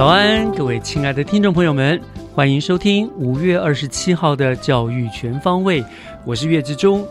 [0.00, 2.00] 早安，各位亲爱的听众朋友们，
[2.34, 5.84] 欢迎收听五月二十七号的教育全方位，
[6.24, 7.06] 我是岳志忠。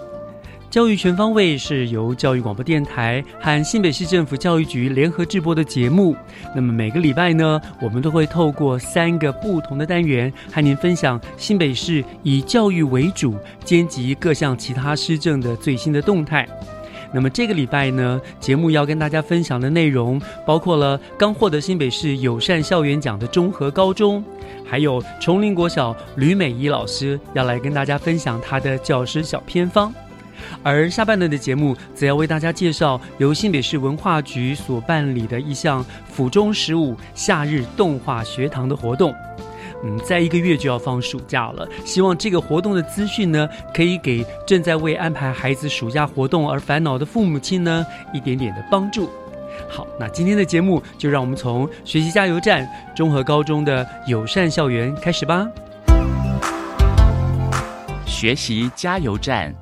[0.71, 6.15] 教育全方位是由教育广播电台和新北市政府教育局联合制播的节目。
[6.55, 16.49] 那么每个礼拜呢，我们都会透过三个不同的单元，和您分享新北市以教育为主，兼及各项其他施政的最新的动态。
[17.11, 24.23] 那么这个礼拜呢，节目要跟大家分享的内容包括了刚获得新北市友善校园奖的中和高中，
[24.63, 29.93] 还有崇林国小吕美仪老师要来跟大家分享她的教师小偏方。
[30.63, 39.13] 而下半段的节目，则要为大家介绍由新北市文化局所办理的一项府中十五夏日动画学堂的活动。
[39.83, 49.09] 嗯，在一个月就要放暑假了，希望这个活动的资讯呢，可以给正在为安排孩子暑假活动而烦恼的父母亲呢，一点点的帮助。
[49.69, 55.47] 好，那今天的节目就让我们从学习加油站中和高中的友善校园开始吧。
[58.05, 59.53] 学习加油站，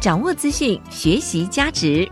[0.00, 2.08] 掌握资讯，学习加值。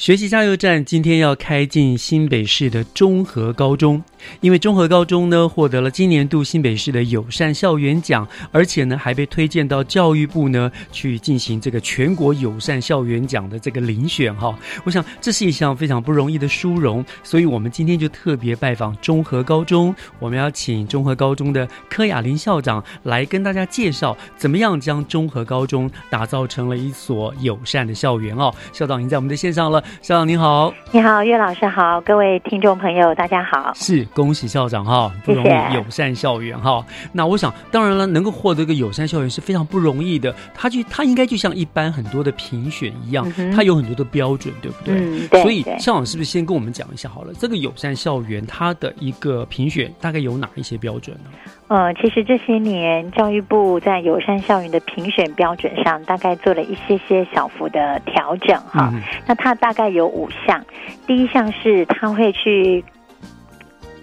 [0.00, 4.02] 学习加油站今天要开进新北市的中和高中，
[4.40, 14.58] 因为中和高中呢获得了今年度新北市的友善校园奖，而且呢还被推荐到教育部呢去进行这个全国友善校园奖的这个遴选哈。
[14.84, 28.50] 我想这是一项非常不容易的殊荣，所以我们今天就特别拜访中和高中，我们要请中和高中的柯雅玲校长来跟大家介绍怎么样将中和高中打造成了一所友善的校园哦。
[28.72, 29.84] 校长已经在我们的线上了。
[30.02, 33.72] 校长您好，你好，岳老师好，各位听众朋友大家好。
[33.74, 36.84] 是恭喜校长哈，不容易，友善校园哈。
[37.12, 40.34] 那我想，当然了，能够获得一个友善校园是非常不容易的。
[40.54, 44.94] 它就它应该就像一般很多的评选一样，它有很多的标准，对不对？
[44.96, 45.42] 嗯，对。
[45.42, 47.32] 所以校长是不是先跟我们讲一下好了？
[47.38, 51.30] 这个友善校园它的一个评选大概有哪一些标准呢？
[51.70, 58.92] 呃，其实这些年教育部在友善校园的评选标准上，大概做了一些些小幅的调整哈。
[59.24, 60.64] 那它大概有五项，
[61.06, 62.84] 第一项是它会去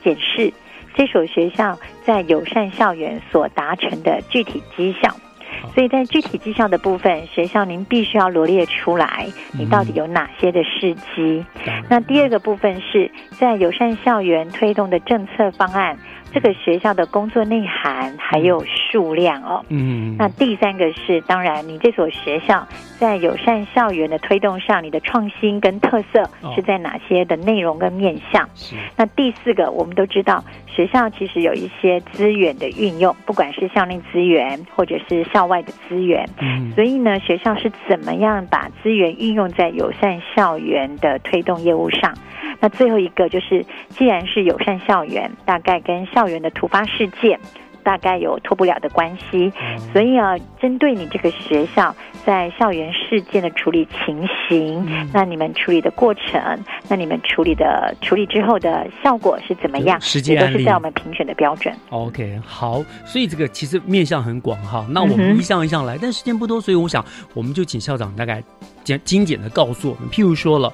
[0.01, 0.53] 检视
[0.95, 5.13] 这所学校在友善校园所达成的具体绩效。
[5.73, 11.45] 所以在具体绩效的部分，学校您必须要罗列出来，你到底有哪些的事迹。
[11.89, 15.97] 那第二个部分是在友善校园推动的政策方案。
[16.33, 22.67] 这个学校的工作内涵还有数量哦，嗯，那第三个是，当然你这所学校
[22.99, 28.47] 在友善校园的推动上，你的创新跟特色是在哪些的内容跟面向？
[28.95, 42.13] 那第四个，我们都知道学校其实有一些资源的运用，不管是校内资源或者是校外的资源，嗯，所以呢，学校是怎么样把资源运用在友善校园的推动业务上？
[42.59, 47.40] 那最后一个就是，既然是友善校园，大概跟校园的突发事件
[47.84, 49.53] 大概有脱不了的关系，
[49.93, 54.84] 所以啊，针对你这个学校在校园事件的处理情形，
[55.14, 56.41] 那你们处理的过程，
[56.90, 60.02] 那你们处理的处理之后的效果是怎么样？
[60.02, 61.72] 实际都是在我们评选的标准。
[61.91, 64.87] OK，好，所以这个其实面向很广哈。
[64.90, 67.05] 那我们一项一项来，但时间不多，所以我想
[67.35, 68.43] 我们就请校长大概
[68.84, 70.73] 简精简的告诉我们，譬如说了。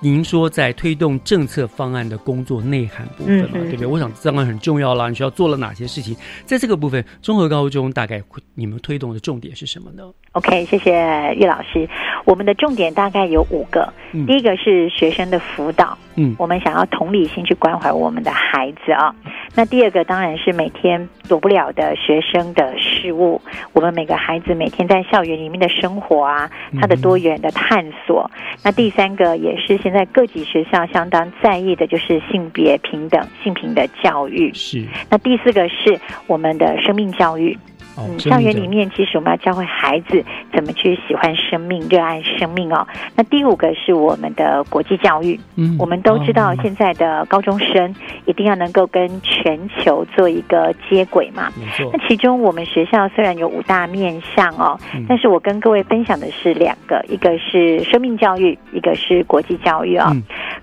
[0.00, 3.86] 您说在推动政策方案的工作内涵部分嘛，对不对？
[3.86, 5.08] 我想当然很重要啦。
[5.08, 6.14] 你需要做了哪些事情？
[6.44, 8.22] 在这个部分，综合高中大概
[8.54, 10.02] 你们推动的重点是什么呢
[10.32, 10.92] ？OK，谢谢
[11.34, 11.88] 岳老师。
[12.26, 13.90] 我们的重点大概有五个。
[14.26, 19.14] 第一个是学生的辅导，嗯，我们想要同理心去关怀我们的孩子啊。
[19.54, 23.40] 那第二个当然是每天躲不了的学生的事物，
[23.72, 26.50] 我们每个孩子每天在校园里面的生活啊，
[26.80, 28.30] 他的多元的探索。
[28.62, 34.52] 那第三个也是现在各级学校相当在意的，就是性别平等、性平的教育。
[34.52, 34.84] 是。
[35.08, 35.96] 那第四个是
[36.26, 37.56] 我们的生命教育。
[37.98, 40.22] 嗯，校园里面其实我们要教会孩子
[40.52, 42.86] 怎么去喜欢生命、热爱生命哦。
[43.14, 45.38] 那第五个是我们的国际教育。
[45.56, 47.94] 嗯，我们都知道现在的高中生
[48.26, 51.50] 一定要能够跟全球做一个接轨嘛。
[51.56, 51.90] 没错。
[51.92, 54.78] 那其中我们学校虽然有五大面向哦，
[55.08, 60.12] 但是我跟各位分享的是两个，一个是生命教育，一个是国际教育啊。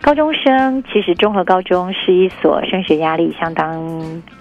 [0.02, 3.74] 高中生其实综合高中是一所升学压力相当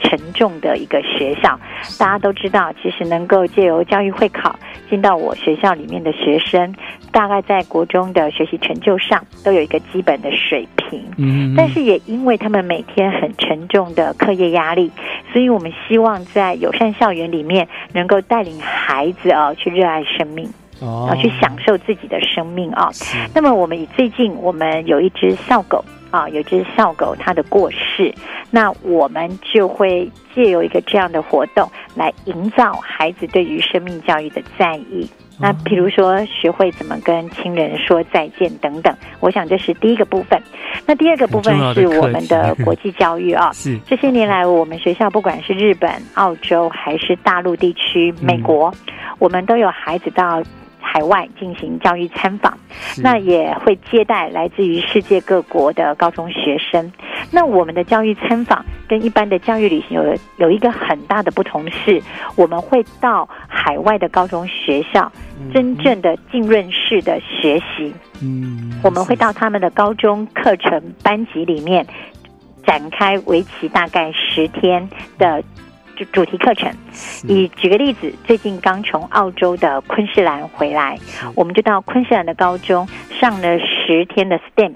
[0.00, 1.58] 沉重的一个学校，
[1.98, 2.70] 大家都知道。
[2.82, 4.58] 其实能够借由教育会考
[4.90, 6.74] 进到我学校里面的学生，
[7.12, 11.00] 大概在国中的学习成就上都有一个基本的水平。
[11.16, 14.90] 嗯，但是也因为他们每天很沉重的课业压力，
[15.32, 20.50] 所以我们希望在友善校园里面能够带领孩子啊去热爱生命，
[20.80, 22.90] 哦，去享受自己的生命啊。
[23.32, 25.84] 那么我们以最近我们有一只校狗。
[26.12, 28.14] 啊，有只校狗它的过世，
[28.50, 35.10] 那我们就会借由一个这样的活动来营造孩子对于生命教育的在意。
[35.40, 40.40] 那比如说学会怎么跟亲人说再见等等，我想这是第一个部分。
[40.86, 48.72] 那第二个部分是我们的 国际教育啊，是这些年来我们学校不管是日本、澳洲还是大陆地区、美国，
[49.18, 50.42] 我们都有孩子到。
[50.82, 52.58] 海外进行教育参访，
[52.98, 56.92] 那也会接待来自于世界各国的高中学生。
[57.30, 62.02] 那我们的教育参访跟一般的教育旅行有有一个很大的不同是，
[62.36, 65.10] 我们会到海外的高中学校，
[65.54, 67.94] 真正的浸润式的学习。
[68.20, 71.86] 嗯，我们会到他们的高中课程班级里面
[72.66, 74.86] 展开为期大概十天
[75.16, 75.42] 的。
[75.96, 76.70] 主主题课程，
[77.28, 80.98] 以举个例子，最近刚从澳洲的昆士兰回来，
[81.34, 84.72] 我们就到昆士兰的高中上了十天的 STEM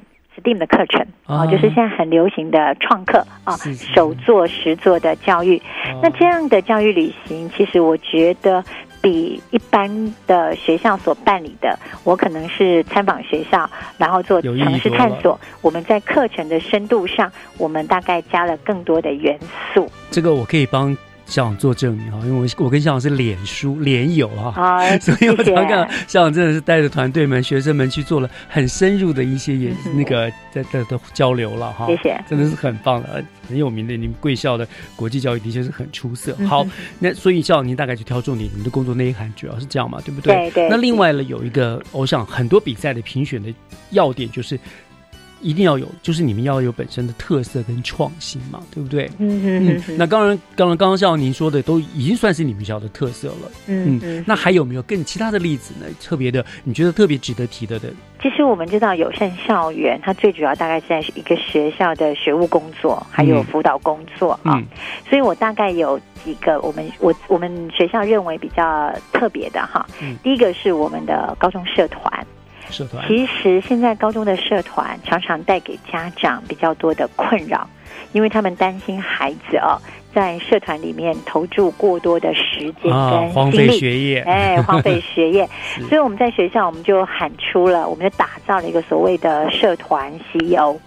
[0.58, 3.56] 的课程啊，就是现在很流行的创客啊，
[3.94, 5.60] 手做实做的教育。
[6.02, 8.62] 那这样的教育旅行，其实我觉得
[9.00, 15.38] 比一般的学校所办理的，我可能是参访学校，然后做城市探索。
[15.62, 19.38] 我们在课程的深度上，我们大概加了更多的元
[19.72, 19.90] 素。
[20.10, 20.96] 这个我可以帮。
[21.26, 31.86] 校长做证明哈，因为我我跟校长是脸书脸友哈，所以我常看校长真的是带着团队们、学生们去做了很深入的一些也那个在在的交流了哈。
[31.88, 33.96] 谢谢，真的是很棒的，很有名的。
[33.96, 36.36] 你们贵校的国际教育的确是很出色。
[36.46, 36.64] 好，
[37.00, 40.34] 那所以校长您大概就挑重点，你们的工作内涵主要是这样嘛，对不对？
[40.34, 40.68] 对对。
[40.68, 43.52] 那另外呢，有一个我想很多比赛的评选的
[43.90, 44.58] 要点就是。
[45.40, 49.10] 一定要有，就是你们要有本身的特色跟创新嘛，对不对？
[49.18, 49.96] 嗯嗯。
[49.98, 53.50] 那当然，刚刚刚刚像您说的，都已经算是你们学校的特色了。
[53.66, 54.24] 嗯嗯。
[54.26, 55.86] 那还有没有更其他的例子呢？
[56.00, 57.90] 特别的，你觉得特别值得提的的？
[58.22, 64.60] 其实我们知道友善校园，它最主要大概是在一个学校的学务工作，还有辅导工作啊。
[65.08, 69.86] 所以我大概有几个我们我我们学校认为比较特别的哈。
[70.00, 70.16] 嗯。
[70.22, 72.26] 第一个是我们的高中社团。
[72.70, 77.68] 社团其实现在高中的社团常常带给家长比较多的困扰，
[78.12, 79.80] 因为他们担心孩子哦
[80.14, 85.46] 在社团里面投注过多的时间跟荒废学业，哎，荒废学业。
[85.88, 90.78] 所以我们在学校我们就喊出了，我们就打造了一个所谓的社团 CEO。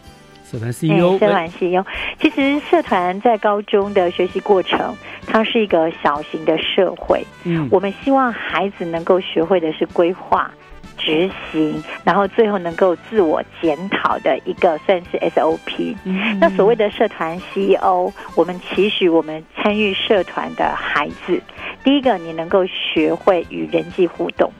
[0.52, 1.86] 社团 CEO，社团 CEO。
[2.20, 4.96] 其实社团在高中的学习过程，
[5.28, 7.24] 它是一个小型的社会。
[7.44, 10.50] 嗯，我们希望孩子能够学会的是规划。
[11.00, 15.96] 执行，然后最后能够自我检讨的一个算是 SOP。
[16.40, 21.42] 那所谓的社团 CEO，我们期许我们参与社团的孩子，
[21.84, 24.52] 第一个你能够学会与人际互动，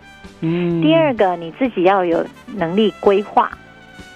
[0.42, 3.52] 嗯，第二个你自己要有能力规划，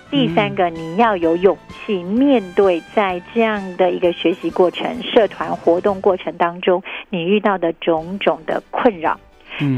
[0.10, 9.20] 第三个你要有勇气面对在这样的一个学习过程、社团活动过程当中你遇到的种种的困扰。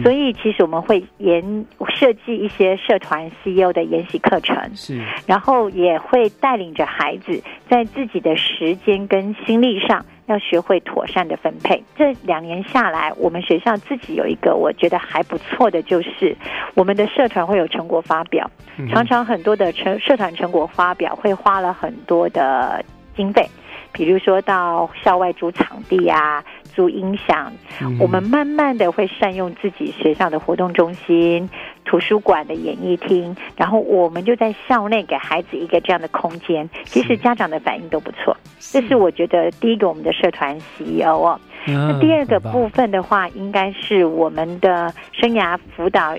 [0.01, 11.83] 所以，其实我们会研设计一些社团 CEO 的研习课程，是，然后也会带领着孩子在自己的时间跟心力上要学会妥善的分配。
[11.97, 16.35] 这两年下来，我们学校自己有一个我觉得还不错的，就是
[16.73, 18.49] 我们的社团会有成果发表。
[18.89, 22.83] 常常很多的成社团成果发表会花了很多的
[23.15, 23.45] 经费，
[23.91, 26.43] 比如说到校外租场地啊。
[26.75, 27.51] 租音响，
[27.99, 31.49] 我们慢慢的会善用自己学校的活动中心、
[31.85, 36.69] 图书馆的演艺厅，然后我们就在校内给孩子一个这样的空间。
[36.83, 41.39] 其实家长的反应都不错，这是我觉得第一个我们的社团 CEO 哦。
[41.65, 46.15] 那第二个部分的话，应该是我们的生涯辅导、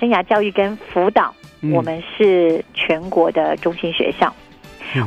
[0.00, 1.34] 生涯教育跟辅导，
[1.74, 4.32] 我们是全国的中心学校。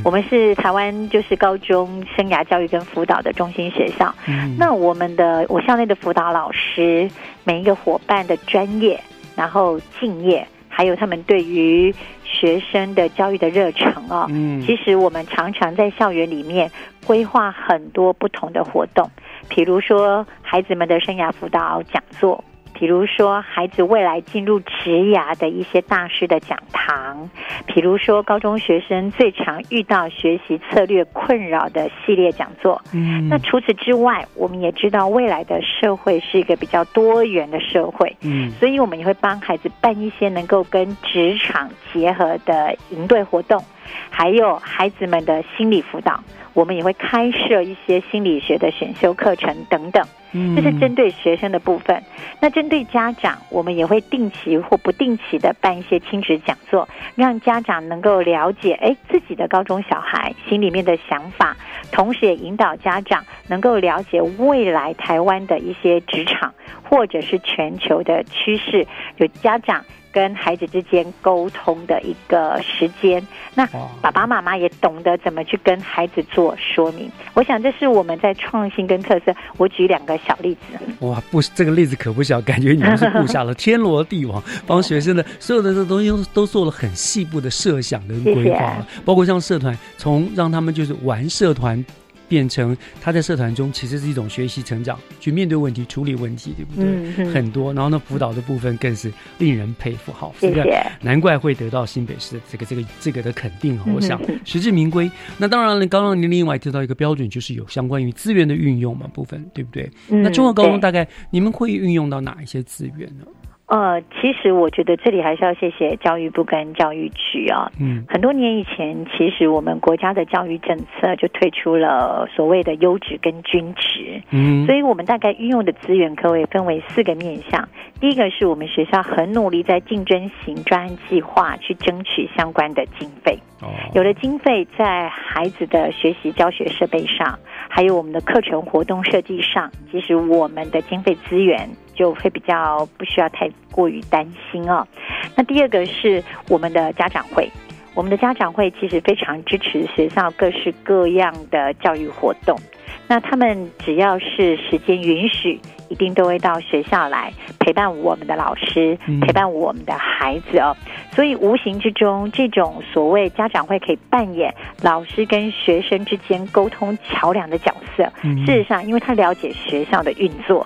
[0.03, 4.13] 我们是台湾就是高中生涯教育跟辅导的中心学校。
[4.27, 7.09] 嗯那我们的我校内的辅导老师，
[7.43, 8.99] 每一个伙伴的专业，
[9.35, 11.93] 然后敬业，还有他们对于
[12.23, 14.25] 学生的教育的热忱哦。
[14.29, 16.69] 嗯，其实我们常常在校园里面
[17.05, 19.09] 规划很多不同的活动，
[19.49, 22.43] 比如说孩子们的生涯辅导讲座。
[22.79, 27.27] 比如说，孩子未来进入职涯的一些大师的讲堂；，
[27.67, 32.81] 比如说，高中学生最常遇到学习策略困扰的系列讲座。
[32.93, 38.15] 嗯，那除此之外，我们也知道未来的社会是一个比较多元的社会。
[38.21, 43.61] 嗯，所以我们也会帮孩子办一些能够跟职场结合的营队活动，
[44.09, 46.23] 还有孩子们的心理辅导。
[46.53, 52.03] 我们也会开设一些心理学的选修课程等等，这是针对学生的部分。
[52.39, 61.55] 那针对家长，我们也会定期或不定期的办一些亲子讲座，让家长能够了解，哎，自己的高中小孩心里面的想法，
[61.91, 68.85] 同时也引导家长能够了解未来台湾的一些职场或者是全球的趋势，
[69.17, 69.83] 有家长。
[70.11, 73.65] 跟孩子之间沟通的一个时间，那
[74.01, 77.11] 爸爸妈妈也懂得怎么去跟孩子做说明。
[77.33, 79.35] 我想这是我们在创新跟特色。
[79.57, 81.05] 我举两个小例子。
[81.05, 91.83] 哇，不，这个例子可不小，感觉你们是布下了天罗地网，帮学生的所有的这东西都做了很细部的设想跟规划，包括像社团，从让他们就是玩社团。
[92.29, 97.33] 变成他在社团中其实是一种学习成长，去面对问题、处理问题，对不对？
[97.33, 100.13] 很多，然后呢，辅导的部分更是令人佩服。
[100.13, 100.63] 好，谢谢。
[101.01, 103.77] 难怪会得到新北市的这个、这个、这个的肯定。
[103.95, 105.09] 我想实至名归。
[105.37, 109.89] 那当然了，刚刚您另外提到一个标准，就是有相关于资源的运用嘛部分，对不对？
[110.07, 113.25] 那中国高中大概你们会运用到哪一些资源呢？
[113.69, 117.71] 呃，其实我觉得这里还是要谢谢教育部跟教育局啊。
[117.79, 124.23] 嗯，很多年以前，其实我们国家的教育政策就推出了所谓的优质跟均值。
[124.31, 127.69] 嗯，所以我们大概运用的资源可以分为四个面向。
[128.01, 133.37] 第一个是我们学校很努力在竞争型专案计划去争取相关的经费。
[133.61, 137.37] 哦，有了经费，在孩子的学习教学设备上，
[137.69, 141.69] 还有我们的课程活动设计上，其实我们的经费资源。
[141.99, 144.87] 就会比较不需要太过于担心哦。
[145.35, 147.51] 那第二个是我们的家长会，
[147.93, 152.57] 我们的家长会其实非常支持学校各式各样的教育活动。
[153.05, 160.77] 那他们只要是时间允许，一定都会到学校来陪伴我们的老师，陪伴我们的孩子哦。
[161.11, 164.53] 所以无形之中，这种所谓家长会可以扮演
[164.83, 168.03] 老师跟学生之间沟通桥梁的角色。
[168.45, 170.65] 事实上，因为他了解学校的运作。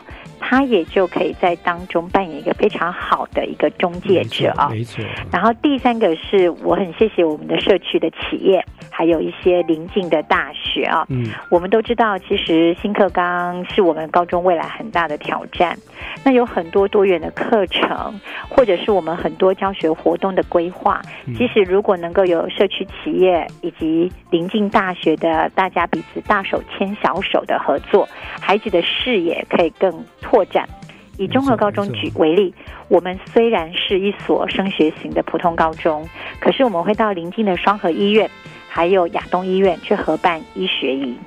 [0.54, 5.04] 他也就可以在当中扮演一个非常好的一个中介者啊，没错。
[5.32, 11.08] 然后第三个是我很谢谢我们的社区的企业，还有一些邻近的大学啊。
[11.10, 15.76] 嗯，我们都知道，其实新课纲是我们高中未来很大的挑战。
[16.24, 18.14] 那有很多多元的课程，
[18.48, 21.02] 或者是我们很多教学活动的规划。
[21.36, 28.08] 其实如果能够有社区企业以及邻近大学的大家彼此大手牵小手的合作，
[28.40, 29.92] 孩子的视野可以更。
[30.22, 30.68] 拓展，
[31.18, 32.54] 以中和高中举为例，
[32.88, 36.08] 我们虽然是一所升学型的普通高中，
[36.40, 38.30] 可是我们会到邻近的双河医院，
[38.68, 41.18] 还有亚东医院去合办医学营。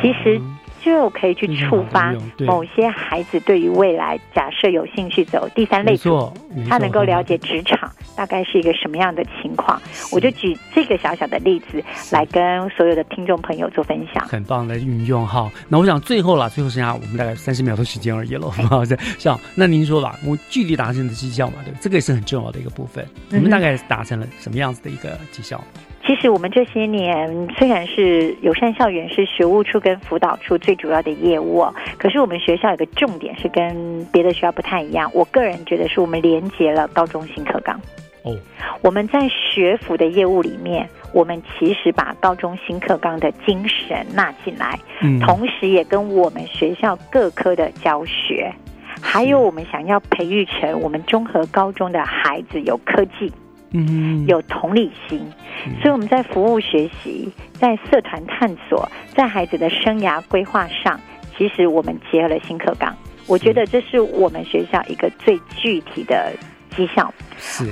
[0.00, 0.40] 其实。
[0.82, 6.32] 就可以去触发某些孩子对于未来假设有兴趣走第三类组，
[6.68, 9.80] 他能够了解职场大概是一个什么样的情况。
[10.10, 14.26] 我就举这个小小的例子来跟所有的听众朋友做分享。
[14.26, 15.50] 很棒的运用哈。
[15.68, 18.50] 那我想最后了，最后剩下我们大概三十秒的时间而已了。
[18.50, 18.82] 好，
[19.18, 23.06] 像那您说吧，我具体达成的绩效嘛，对，这个也是很重要的一个部分。
[23.28, 25.62] 你们大概达成了什么样子的一个绩效？
[26.06, 31.66] 其实我们这些年虽然是友善校园是学务处跟辅导处最主要的业务，
[31.98, 35.10] 可是我们学校有个重点是跟别的学校不太一样。
[35.12, 37.80] 我个人觉得是我们连接了高中新课纲。
[38.26, 38.36] 哦，
[38.82, 48.52] 我们在学府的业务里面，我们其实把高中新课纲的精神纳进来，嗯，同时也跟我们学校各科的教学，
[49.00, 53.32] 还有我们想要培育成我们综合高中的孩子有科技。
[53.72, 55.20] 嗯，有同理心。
[55.82, 60.98] 所以我们在服务学习、在社团探索、在孩子的生涯规划上，
[61.36, 62.96] 其实我们结合了新课纲。
[63.26, 66.32] 我觉得这是我们学校一个最具体的
[66.70, 67.12] 绩效。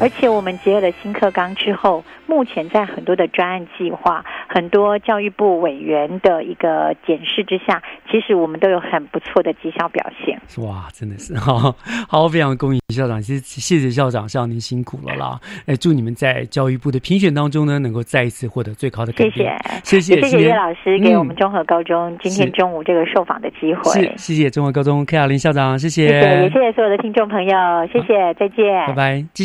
[0.00, 10.40] 而且我们结合了新课纲之后，目前在很多的专案计划、很多教育部委员的一个检视之下，其实我们都有很不错的绩效表现。
[10.64, 11.74] 哇，真的是好，
[12.08, 15.38] 好，非常恭喜校长，谢谢谢校长，校长您辛苦了啦！
[15.66, 24.12] 哎，祝你们在教育部的评选当中呢，能够再一次获得最高的谢谢，谢谢，谢谢岳老师给我们综合高中今天中午这个受访的机会。
[24.16, 27.56] 谢谢综合高中柯亚林校长，谢谢，也谢谢所有的听众朋友，
[27.92, 29.24] 谢谢，再见，拜拜。
[29.32, 29.44] 接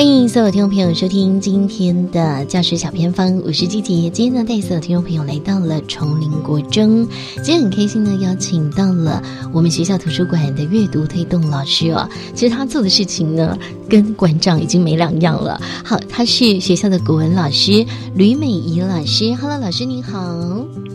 [0.00, 4.08] 欢迎所有听众朋友收听今天的教师小偏方，我是季姐。
[4.08, 7.06] 今天呢，带所有听众朋友来到了崇林国中，
[7.42, 12.08] 今天很开心呢，邀请到了我们学校图书馆的阅读推动老师哦。
[12.34, 13.54] 其实他做的事情呢，
[13.90, 15.60] 跟馆长已经没两样了。
[15.84, 19.34] 好，他是学校的国文老师吕美仪老师。
[19.34, 20.18] Hello，老师您好。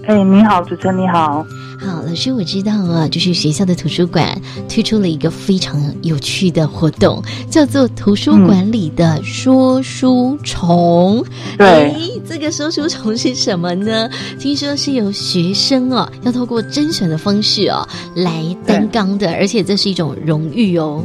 [0.08, 1.46] 哎，你好，主持人你好。
[1.80, 4.40] 好，老师，我知道啊，就是学校的图书馆
[4.70, 11.24] 推出了一个非常有趣的活动，叫做图书馆里的说书虫。
[11.58, 11.94] 对，
[12.28, 14.10] 这个说书虫是什么呢？
[14.40, 21.04] 听说是由学生哦，要透过甄选的方式哦来担纲的，而且这是一种荣誉哦。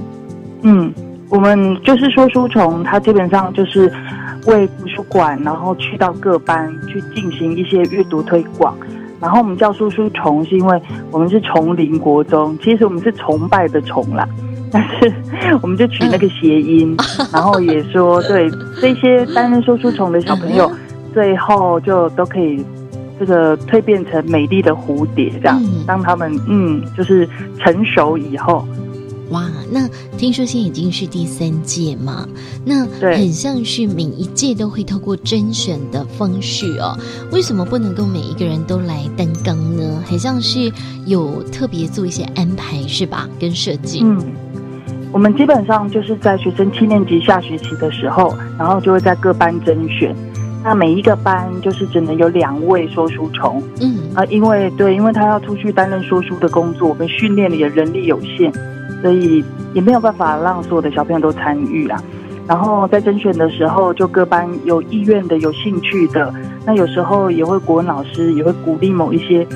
[0.63, 0.93] 嗯，
[1.29, 3.93] 我们就是说书虫，它基本上就是
[4.47, 8.77] 为图书馆，然后去到各班去进行一些阅读推广。
[9.21, 14.27] 然后我们叫叔叔崇，是因为我们是崇林国中，其实我们是崇拜的崇啦，
[14.73, 15.13] 但是
[15.63, 16.97] 我们就取那个谐音，
[17.33, 18.51] 然后也说对
[18.81, 20.71] 这些担任叔叔虫的小朋友，
[21.13, 22.65] 最后就都可以
[23.19, 28.65] 这个蜕变成美丽的蝴蝶，这样，当他们嗯就是成熟以后。
[29.31, 32.29] 哇，那听说现在已经是第三届嘛？
[32.65, 36.99] 那很像是每一届都会透过甄选的方式哦。
[37.31, 40.03] 为什么不能够每一个人都来担纲呢？
[40.05, 40.73] 很像是
[41.07, 43.29] 有特别做一些安排是吧？
[43.39, 44.01] 跟设计。
[44.03, 44.21] 嗯，
[45.13, 50.15] 我们基本上就是在学生七年级下学期的时候，然后就会在各班甄选。
[50.63, 53.63] 那每一个班就是只能有两位说书虫。
[53.81, 58.53] 嗯啊，因为对，因为他要出去担任说书的工作，我们训练里的人力有限。
[59.03, 62.03] 所以也没有办法让所有的小朋友都参与啊。
[62.47, 66.35] 然后在甄选的时候，就各班有意愿的、有兴趣的，
[66.67, 69.47] 那有时候也会国文老师也会鼓励某一些，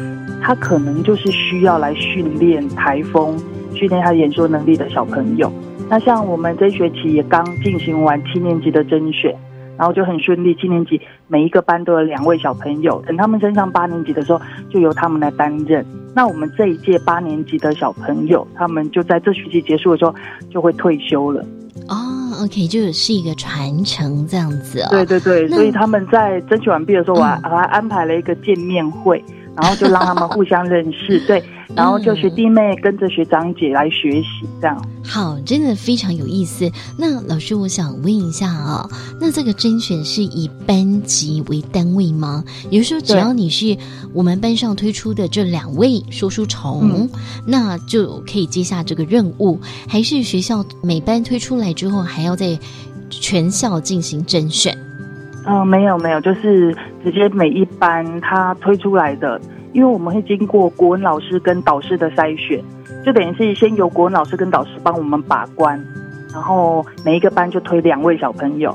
[0.40, 3.36] 他可能就是需要来训练台风、
[3.74, 5.52] 训练他演说能力的小朋友。
[5.88, 9.34] 那像我们这学期也刚进行完七年级的甄选。
[9.76, 15.84] 然后就很顺利，七年级每一个班都有两位小朋友，等他们升上八年级的时候，就由他们来担任。
[16.14, 20.14] 那我们这一届八年级的小朋友，他们就在这学期结束的时候
[20.50, 21.44] 就会退休了。
[21.88, 21.96] 哦
[22.44, 24.88] ，OK，就是一个传承这样子哦。
[24.90, 29.22] 对对对，所以他们在争取完毕的时候，我还还安排了一个见面会。
[29.56, 31.42] 然后就让他们互相认识， 对，
[31.74, 36.70] 然后就学弟妹跟着学长姐来学习，这样好，真的非常有意思。
[36.98, 38.88] 那老师，我想问一下啊，
[39.20, 42.42] 那这个甄选是以班级为单位吗？
[42.70, 43.76] 也就是说，只要你是
[44.12, 47.08] 我们班上推出的这两位说书虫，
[47.46, 52.58] 那就可以接下这个任务，还是学校每班推出来之后，还要在
[53.10, 54.76] 全校进行甄选？
[55.46, 59.40] 嗯，没有没有，就是直接每一班他推出来的，
[59.72, 62.62] 因为我们会经过国文老师跟导师的筛选，
[63.04, 65.78] 就等于是先由国文老师跟导师帮我们把关，
[66.32, 68.74] 然后每一个班就推两位小朋友。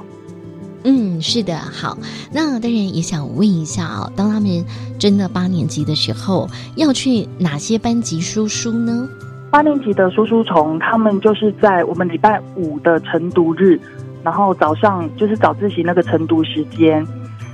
[0.84, 1.98] 嗯，是的，好，
[2.32, 4.64] 那当然也想问一下啊，当他们
[4.98, 9.10] 真的八年级的时候，要去哪些班级输书呢？
[9.52, 13.80] 八年级的叔叔虫，他们就是在我们礼拜五的晨读日。
[14.24, 17.06] 然后早上就是早自习那个晨读时间，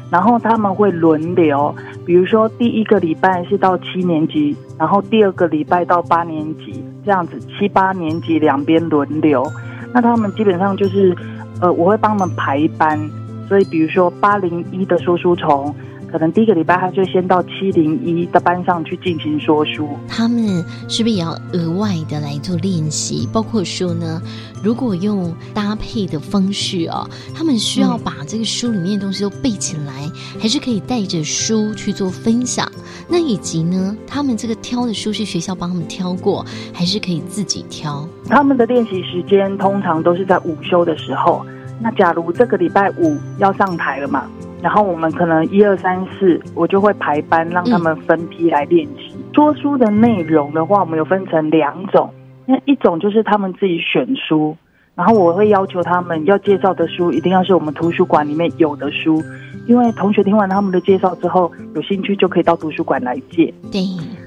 [0.10, 1.74] 然后他们会轮流，
[2.06, 9.46] 比如说第一个礼拜是到七年级，然后第二个礼拜到八年级，这样子七八年级两边轮流。
[9.94, 11.16] 那他们基本上就是，
[11.62, 13.00] 呃，我会帮他们排班，
[13.48, 15.74] 所以比如说八零一的说书虫。
[16.16, 23.28] 可能第一个礼拜他就先到七零一的班上去进行说书，他们是不是也要额外的来做练习？
[23.34, 24.22] 包括说呢，
[24.64, 32.66] 如果用搭配的方式哦，他们需要把这个书里面的东西都背起来，还是可以带着书去做分享？
[33.10, 38.08] 那以及呢，他们这个挑的书是学校帮他们挑过，还是可以自己挑？
[38.30, 41.46] 他们的练习时间通常都是在午休的时候。
[41.82, 44.24] 那假如这个礼拜五要上台了嘛，
[44.62, 49.16] 然后我们可能一二三四，我就会排班让他们分批来练习。
[49.34, 52.10] 说书的内容的话，我们有分成两种，
[52.46, 54.56] 那一种就是他们自己选书，
[54.96, 59.22] 然后我会要求他们要介绍的书一定要是我们图书馆里面有的书，
[59.68, 63.54] 因为同学听完他们的介绍之后，有兴趣就可以到图书馆来借。
[63.72, 63.82] 对，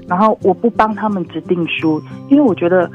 [0.07, 2.89] 然后我不帮他们指定书，因为我觉得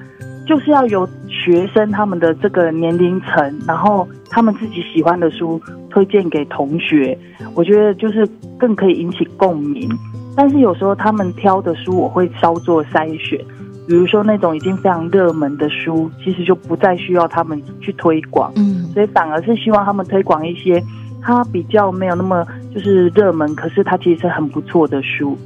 [0.46, 7.16] 就是要由学生他们的这个年龄层，然后他们自己喜欢的书推荐给同学，
[7.54, 8.28] 我觉得就是
[8.59, 9.88] 更可以引起共鸣。
[10.37, 13.38] 但是有时候他们挑的书，我会稍作筛选，
[13.87, 20.83] 比如说那种已经非常热门的书，其实就不再需要他们去推广，嗯，所以反而是希望他们推广一些
[21.22, 25.38] 他比较没有那么就是热门，可是他其实是很不错的书。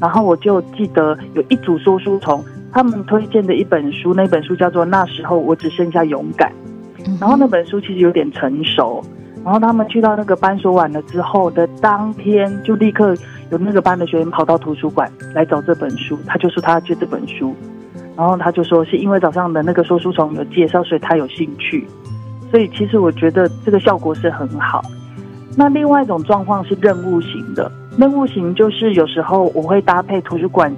[0.00, 2.44] 然后我就记得有一组说书虫，
[2.74, 6.52] 他们推荐的一本书，那本书叫做《那时候我只剩下勇敢》，
[7.20, 9.00] 然后那本书其实有点成熟。
[9.44, 13.14] 然后他们去到那个班所晚了之后的当天，就立刻
[13.50, 16.18] 有那个班的学员跑到图书馆来找这本书。
[16.26, 17.54] 他就说他要借这本书，
[18.16, 21.86] 然后他就说是因为早上的那个说书虫有介绍，所以他有兴趣。
[22.50, 24.82] 所以其实我觉得这个效果是很好。
[25.56, 30.74] 那另外一种状况是任务型的，任务型就是有时候我会搭配图书馆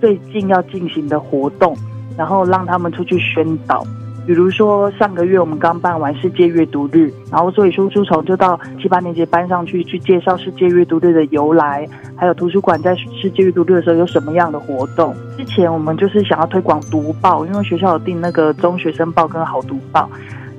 [0.00, 1.76] 最近要进行的活动，
[2.16, 3.84] 然后让他们出去宣导。
[4.26, 15.14] 比如说上个月我们刚办完世界阅读日，然后所以说书虫就到七八年级班上去去介绍世界阅读日的由来，还有图书馆在世界阅读日的时候有什么样的活动。
[15.38, 20.06] 之前我们就是想要推广读报，因为学校有订那个中学生报跟好读报，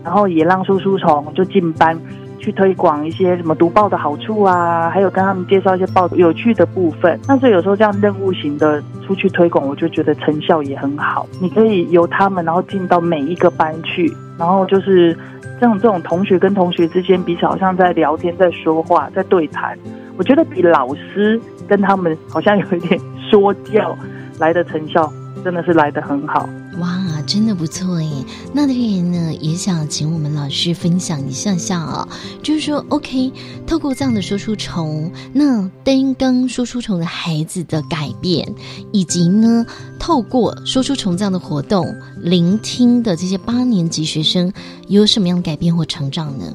[0.03, 1.95] 然后也让说书虫就进班
[2.39, 7.19] 去推广一些什么读报的好处啊，还有跟他们介绍一些报有趣的部分。
[7.27, 11.27] 那所以有时候这样任务型的出去推广，我就觉得成效也很好。
[11.39, 15.13] 你可以由他们，然后进到每一个班去，然后就是
[15.59, 19.77] 这种这种同学跟同学之间彼此好像在聊天、在说话、在对谈。
[20.17, 22.99] 我觉得比老师跟他们好像有一点
[23.29, 23.95] 说教
[24.39, 25.11] 来的成效，
[25.43, 26.47] 真的是来的很好。
[26.79, 28.09] 哇，真的不错耶！
[28.53, 32.07] 那这边呢，也想请我们老师分享一下下啊，
[32.41, 33.31] 就是说，OK，
[33.67, 38.47] 透过这样的说书虫，那单跟说书虫的孩子的改变，
[38.93, 39.65] 以及呢，
[39.99, 41.85] 透过说书虫这样的活动，
[42.21, 44.51] 聆听的这些八年级学生
[44.87, 46.45] 有什么样的改变或成长呢？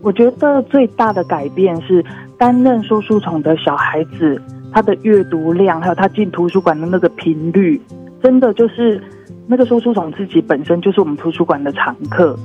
[0.00, 2.04] 我觉得最大的改变是
[2.38, 4.40] 担任说书虫的小孩子，
[4.72, 7.80] 他的阅读量，还有他进图书馆的那个频率。
[8.22, 9.02] 真的就是
[9.46, 12.36] 那个说书虫自己本身就是我们图书馆的常客，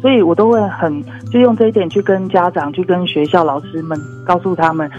[0.00, 4.90] 所以我都会很就用这一点去跟家长、去跟学校老师们告诉他们，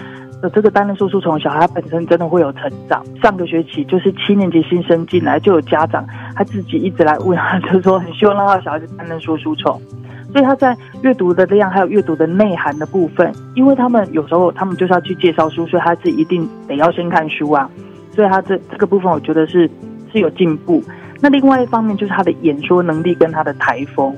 [0.42, 3.04] 呃，这个担任说书虫小孩本身真的会有成长。
[3.22, 9.80] 上个学期就是七年级新生进来，就有家长他自己一直来问，他 就说很希望让他小孩子担任说书虫，
[10.32, 17.70] 所以他在阅读的量还有阅读的内涵的部分，因为他们有时候他们就是要去介绍书，所以他是一定得要先看书啊，
[18.16, 19.70] 所以他这这个部分我觉得是。
[20.12, 20.84] 是有进步，
[21.20, 24.16] 那另外一方面就是他的演说能力跟他的台风。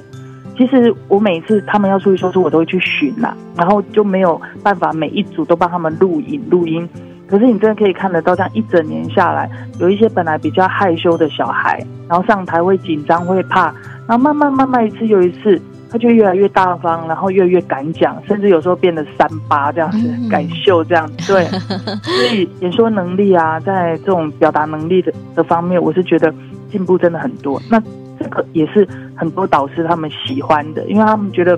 [0.55, 6.87] 其实我每次他们要出去说书，我都会去寻呐，然后就没有办法每一组都帮他们录影录音。
[7.25, 13.73] 可是你真的可以看得到，这样一整年下来，有一些本来比较害羞的小孩，然后上台会紧张会怕，
[14.07, 15.59] 然后慢慢慢慢一次又一次，
[15.93, 21.31] 他就越来越大方，然后越来越敢讲，甚至有时候变得三八这样子，敢秀这样子。
[21.31, 21.45] 对，
[22.01, 26.33] 所以演说能力啊，在这种表达能力的的方面，我是觉得
[26.71, 27.61] 进步真的很多。
[27.69, 27.79] 那
[28.19, 31.55] 这个也是很多导师他们喜欢的，因为他们觉得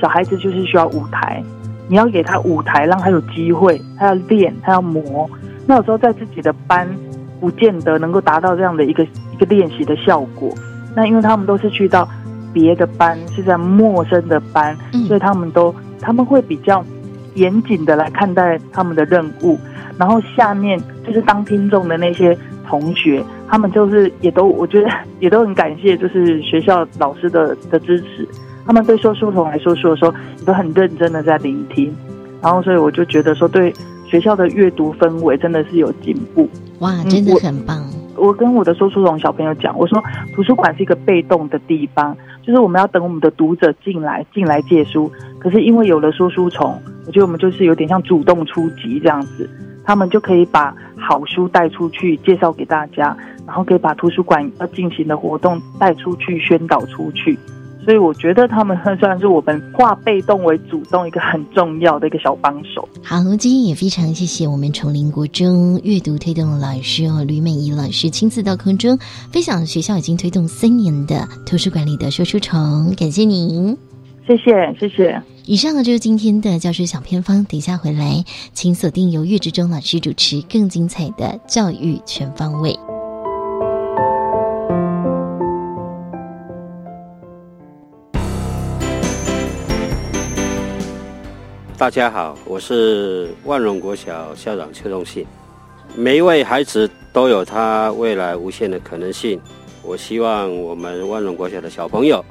[0.00, 1.44] 小孩子就是需要舞台。
[1.86, 5.28] 你要给他舞台，让他有机会，他要练，他要磨。
[5.66, 6.88] 那有时候在自己的班，
[7.38, 10.50] 不见得能够达到这样的一个一个练习的效果。
[10.96, 12.08] 那因为他们都是去到
[12.54, 14.74] 别的班，是在陌生的班，
[15.06, 16.82] 所以他们都他们会比较
[17.34, 19.58] 严谨的来看待他们的任务。
[19.98, 22.36] 然后下面就是当听众的那些
[22.66, 24.88] 同学，他们就是也都我觉得
[25.20, 28.26] 也都很感谢，就是学校老师的的支持。
[28.66, 31.94] 他们对说书童来说，说的时候也都很认真的在聆听，
[32.40, 33.72] 然后所以我就觉得说，对
[34.06, 36.48] 学校的阅读氛围真的是有进步。
[36.78, 37.84] 哇，真的很棒！
[38.16, 40.02] 我跟我的说书童小朋友讲，我说
[40.34, 45.10] 图书馆是一个被动的地方，就是我们要等我们的读者进来，进来借书。
[45.38, 49.48] 可是因为有了说书虫，我觉得我们就是有点像主动出击这样子，
[49.84, 57.38] 他们就可以把好书带出去介绍给大家，然后可以把图书馆要进行的活动带出去宣导出去。
[57.84, 62.88] 所以我觉得他们算是我们化被动为主动一个很重要的一个小帮手。
[63.02, 68.98] 好，今天也非常谢谢我们崇林国中阅读推动的老师哦，吕美仪老师亲自到空中
[69.30, 73.76] 分享学校已经推动三年的图书馆里的说书虫，感谢您。
[74.26, 75.22] 谢谢谢谢。
[75.44, 82.74] 以上呢就是今天的教师小偏方，等一下回来，请锁定由岳志忠老师主持更精彩的教育全方位。
[91.84, 95.26] 大家好，我是万荣国小校长邱忠信。
[95.94, 99.38] 每一位孩子都有他未来无限的可能性。
[99.82, 102.24] 我希望我们万荣国小的小朋友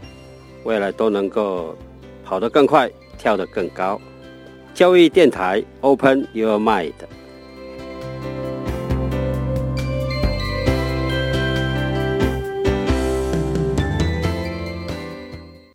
[0.63, 1.75] 未来都能够
[2.25, 2.89] 跑得更快，
[3.19, 4.01] 跳得更高。
[4.73, 6.93] 教育电台，Open Your Mind。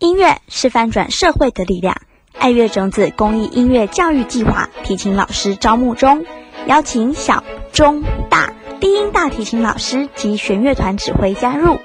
[0.00, 1.96] 音乐是翻转社会的力量。
[2.36, 6.26] 爱乐种子公益音乐教育计划提琴老师招募中，
[6.66, 11.78] 邀请小、中、大低音大提琴老师及弦乐团指挥加入，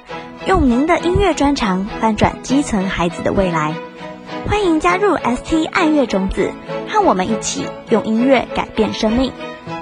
[0.47, 3.75] 用您的音乐专长翻转基层孩子的未来。
[4.49, 6.51] 欢迎加入 ST 爱乐种子，
[6.89, 9.31] 和我们一起用音乐改变生命。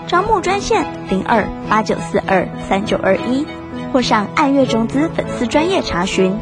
[0.06, 3.46] 招募专线零二八九四二三九二一，
[3.94, 6.38] 或上爱乐种子粉丝专业查询。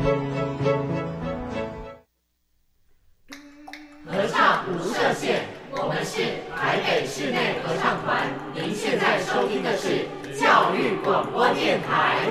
[6.76, 10.08] 台北市内合唱团您现在收听的是
[10.38, 10.98] 教育
[11.54, 12.30] 电台，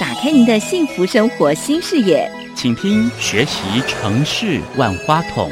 [0.00, 5.50] 打开您的幸福生活新视野，请听学习城市万花筒。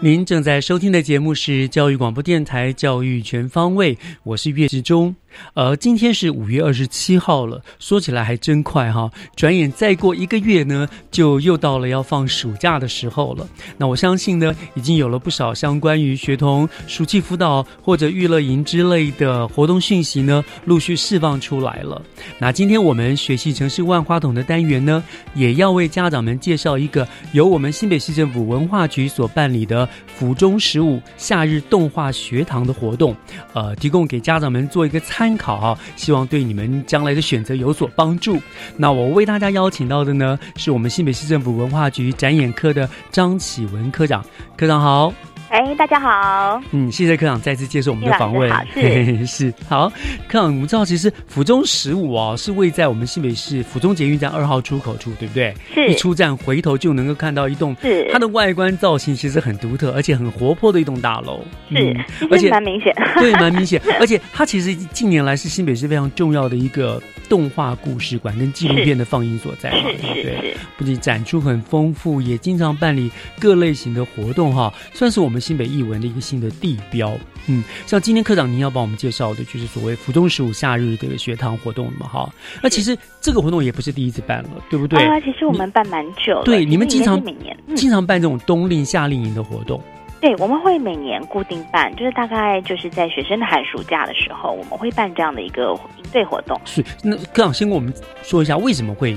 [0.00, 5.16] 您正在收听的节目是教育广播电台《教育全方位》，我是岳志忠。
[5.54, 9.10] 呃，今天是五月二十七号了，说起来还真快哈！
[9.34, 13.46] 转眼再过一个月呢，就又到了要放暑假的时候了。
[13.76, 22.00] 那我相信呢，已经有了不少相关于学童暑期辅导或者娱乐营之类的活动讯息呢，陆续释放出来了。
[22.38, 25.02] 那今天我们学习城市万花筒的单元呢，
[25.34, 33.14] 也要为家长们介绍一个由我们新北市政府文化局所办理的府中十五夏日动画学堂的活动，
[33.52, 35.25] 呃，提供给家长们做一个参。
[35.26, 38.40] 参考哈，希望对你们将来的选择有所帮助。
[38.76, 44.24] 那我为大家邀请到的呢，是我们新北市政府文化局展演科的张启文科长。
[44.56, 45.12] 科长好。
[45.48, 46.60] 哎，大家好。
[46.72, 48.50] 嗯，谢谢科长再次接受我们的访问。
[48.74, 49.88] 是 是好，
[50.26, 55.54] 科长，我们知道其实府中十五哦，是位在我们新北市府中捷运站二号出口处，对不对？
[55.72, 55.88] 是。
[55.88, 61.40] 一出站回头就能够看到一栋，是它的外观造型其实很独特，而且很活泼的一栋大楼。
[61.70, 61.96] 是，
[62.28, 62.92] 而且蛮明显。
[63.16, 63.80] 对，蛮明显。
[64.00, 70.56] 而且它其实近年来是新北市非常重要的一个动画故事馆跟纪录片的放映所在，对不对？
[70.76, 75.36] 不仅展出很丰富，也经常办理各类型的活动哈，算是我们。
[75.46, 82.28] 新北艺文的一个新的地标，嗯，像今天科长您要帮我们介绍的，就是所谓“福中十五夏日”这个学堂活动嘛，哈。
[82.60, 85.00] 那其实这个活动也不是第一次办了，对不对？
[85.04, 86.42] 啊，其实我们办蛮久了。
[86.42, 89.80] 对，你们经常每年经常办这种冬令夏令营的活动。
[90.20, 96.60] 对，我们会每年固定办，就是大概就是在学生的寒暑假的时候，我们会办这样的一个营队活动。
[96.64, 99.16] 是，那科长先跟我们说一下为什么会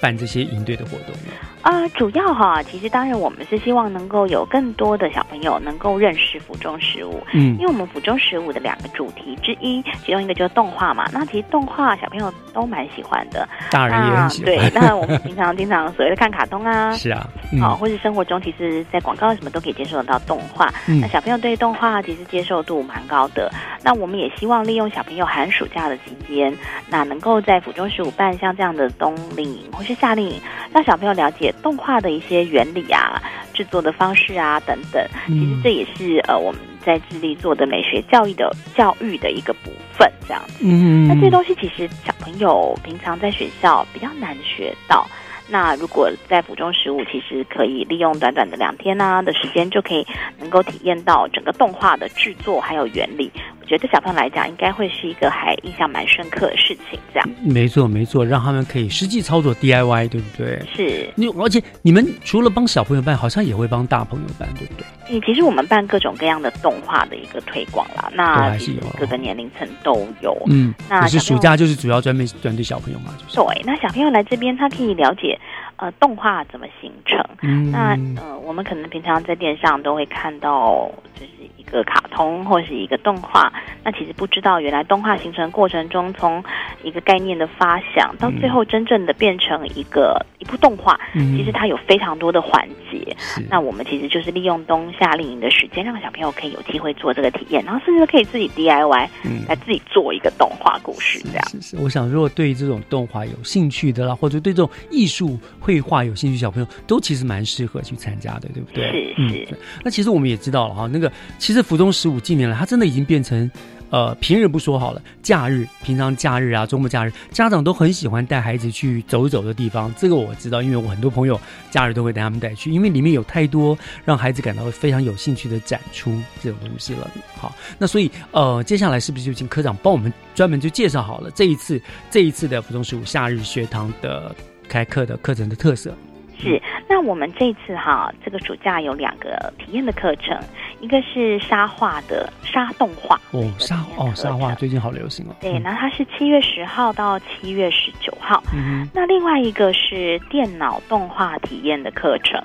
[0.00, 1.32] 办这些营队的活动呢？
[1.66, 14.54] 啊，主要哈，其实当然我们是希望能够有更多的小朋友能够认识府中十五，嗯，因为我们府中十五的两个主题之一，其中一个就是动画嘛，那其实动画小朋友都蛮喜欢的，大人也很喜欢。
[14.54, 17.28] 对，那我们平常经常所谓的看卡通啊， 是啊，
[17.60, 23.50] 好，或是生活中其实，在广告什么都可以接受得到动画，那小朋友对动画其实接受度蛮高的。
[23.82, 26.56] 那我们也希望利用小朋友寒暑假的期间，
[26.88, 30.40] 那能够在府中十五办像这样的冬令营或是夏令营，
[30.72, 31.52] 让小朋友了解。
[31.62, 33.20] 动画的一些原理啊，
[33.52, 40.58] 制作的方式啊等等，其实这也是呃我们在致力做的美学教育的教育的一个部分这样子。
[40.60, 45.06] 嗯，那这些东西其实小朋友平常在学校比较难学到。
[45.48, 50.04] 那如果在府中十五，其实可以利用短短的两天啊的时间，就可以
[50.40, 53.30] 能够体验到整个动画的制作还有原理。
[53.66, 56.96] 我觉得小朋友来讲，应该会是一个还印象蛮深刻的事情。
[57.12, 60.62] 这样，没错没错，让他们可以实际操作 DIY，对不对？
[60.72, 61.10] 是。
[61.16, 64.86] 你而且你们除了帮小朋友办，好像也会帮大朋友办，对不对？
[65.10, 68.56] 嗯，其实我们办各种各样的动画的一个推广啦，那
[68.96, 70.40] 各个年龄层都有。
[70.48, 73.34] 嗯，那是暑假就是主要专门针对小朋友嘛，就是。
[73.34, 75.36] 对，那小朋友来这边，他可以了解。
[75.78, 77.22] 呃，动画怎么形成？
[77.42, 81.35] 嗯那呃，我们可能平常在电视上都会看到，就是一
[81.70, 83.52] 个卡通或是一个动画。
[83.84, 86.42] 那其实不知道，原来动画形成过程中，从
[86.82, 93.16] 一个概念的发想到最后真正的变成一个一部动画，其实它有非常多的环节。
[93.50, 99.08] 那我们其实就是利用冬夏令营的时间，让小朋友可以有机会做这个体验，然后甚至可以自己 DIY
[99.48, 101.20] 来自己做一个动画故事。
[101.20, 101.76] 这样是是。
[101.78, 105.38] 我想，如果对这种动画有兴趣的啦，或者对这种艺术。
[105.58, 109.12] 绘画有兴趣小朋友都其实蛮适合去参加的，对不对？
[109.16, 109.58] 是是。
[109.84, 113.50] 那其实我们也知道了哈，那个其实福中十五近年来，它真的已经变成
[113.90, 119.92] 呃平日不说好了，假日平常假日啊，周末假日，家长都很喜欢带孩子去走一走的地方。
[119.96, 121.40] 这个我知道，因为我很多朋友
[121.70, 127.10] 假日都会带他们带去，因为里面有太多让孩子感到非常有兴趣的展出这种东西了。
[127.36, 134.34] 好，那所以呃，接下来是不是就请科长帮我们专门就介绍好了这一次这一次的福中十五夏日学堂的。
[134.68, 135.96] 开课的课程的特色
[136.38, 140.38] 是，那我们这次哈，这个暑假有两个体验的课程。
[140.78, 145.34] 一个是沙画的沙动画哦，沙哦沙画最近好流行哦。
[145.40, 148.42] 对，那它是七月十号到七月十九号。
[148.52, 152.40] 嗯那另外一个是电脑动画体验的课程，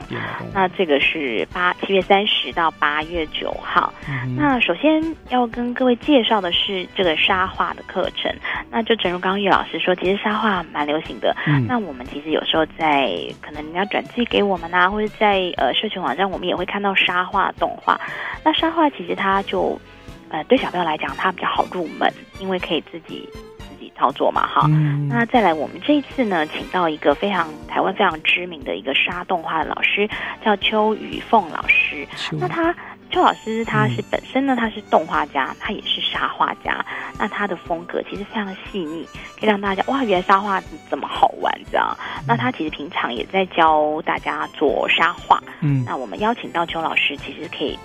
[0.53, 3.93] 那这个是八七月三十到八月九号。
[4.37, 8.33] 那首先要跟各位介绍的是这个沙画的课程。
[8.69, 11.35] 那就正如刚刚叶老师说，其实沙画蛮流行的。
[11.45, 11.67] 嗯。
[11.67, 17.99] 那我们其实有时候在可能人家转寄给我们啊，或者在呃社群网站，我们也会看到沙画动画。
[18.43, 19.79] 那沙画其实它就，
[20.29, 24.67] 呃，对小朋友来讲，它比较好入门，因为可以自己自己操作嘛，哈。
[25.09, 30.07] 那再来，我们这一次呢，请到一个非常台湾非常知名的一个沙动画的老师，
[30.43, 32.07] 叫邱雨凤老师。
[32.31, 32.73] 那他
[33.11, 36.83] 邱老师他是本身呢，他是动画家，他也是沙画家。
[37.19, 39.05] 那他的风格其实非常的细腻，
[39.39, 41.95] 可以让大家哇，原来沙画怎么好玩这样。
[42.25, 45.43] 那他其实平常也在教大家做沙画。
[45.59, 45.83] 嗯。
[45.85, 47.77] 那我们邀请到邱老师，其实可以。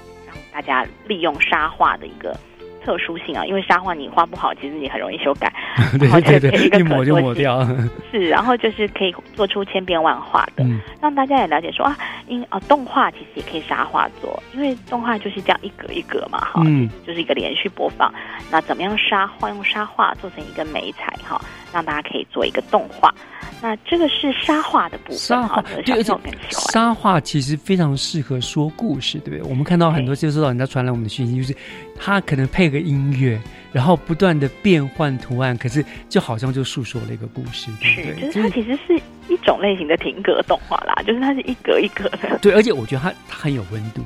[0.52, 2.34] 大家利用沙画的一个
[2.86, 5.52] 特殊性啊，因为沙画你画不好，其实你很容易修改，
[5.98, 7.66] 对对对，一抹就抹掉。
[8.12, 10.64] 是，然后就是可以做出千变万化的，
[11.02, 16.88] 让大家也了解说啊，因啊动画其实也可以沙画做，因为动画就是这样一格一格嘛，哈，嗯。
[17.04, 18.12] 就是一个连续播放。
[18.50, 21.40] 那怎么样沙画用沙画做成一个美彩哈，
[21.72, 23.12] 让大家可以做一个动画。
[23.62, 26.14] 那这个是沙画的部分，沙画对，而且
[26.50, 29.50] 沙画其实非常适合说故事，对不对？
[29.50, 31.56] 我们看到很多接收到人家传来我们的讯息，就是
[31.98, 33.40] 它可能配个音乐，
[33.72, 38.26] 然后不断的变换图案，可是就好像就诉说了一个故事，对不对？
[38.26, 38.94] 就是它其实是
[39.32, 42.38] 一种类型的停格动画啦，就是它是一格一格的。
[42.42, 44.02] 对，而且我觉得它它很有温度，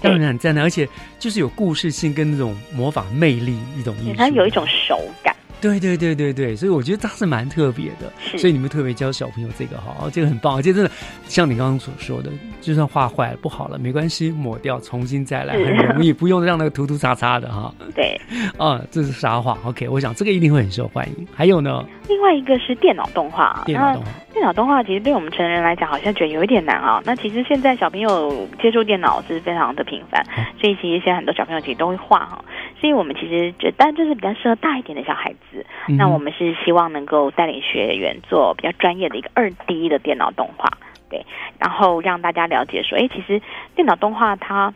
[0.00, 5.33] 当然很赞的，而且就是有故事性跟那种魔法魅力一种艺术，它有一种手感。
[5.64, 10.90] 对对对对对，所以我觉得它是蛮特别的，所以你们特别教小朋友这个哈，这个很棒，而且真的
[11.24, 17.74] 像你刚刚所说的，就算画坏了不好了没关系，抹掉重新再来很容易，不用让那个涂涂擦擦的哈。
[17.96, 18.20] 对，
[18.58, 21.26] 啊，这是沙画？OK，我想这个一定会很受欢迎。
[21.34, 27.00] 还有呢，另外一个是电脑动画，电脑动画，电脑动画其实对我们成人来讲好像觉得有一点难啊。
[27.06, 30.22] 那其实现在小朋友接触电脑是非常的频繁，
[30.60, 32.44] 所以其实现在很多小朋友其实都会画哈。
[32.80, 35.53] 所以我们其实觉得，但这是比较适合大一点的小孩子。
[35.98, 40.68] 那我们是希望能够带领学员做比较专业的一个二 D 的电脑动画，
[41.10, 41.24] 对，
[41.58, 43.40] 然后让大家了解说，哎，其实
[43.74, 44.72] 电脑动画它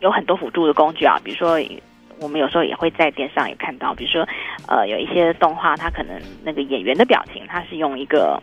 [0.00, 1.58] 有很多辅助的工具啊，比如说
[2.20, 4.26] 我们有时候也会在电视上也看到，比如说
[4.68, 8.42] 呃，有一些动画它可能那个演员的表情，它是用一个。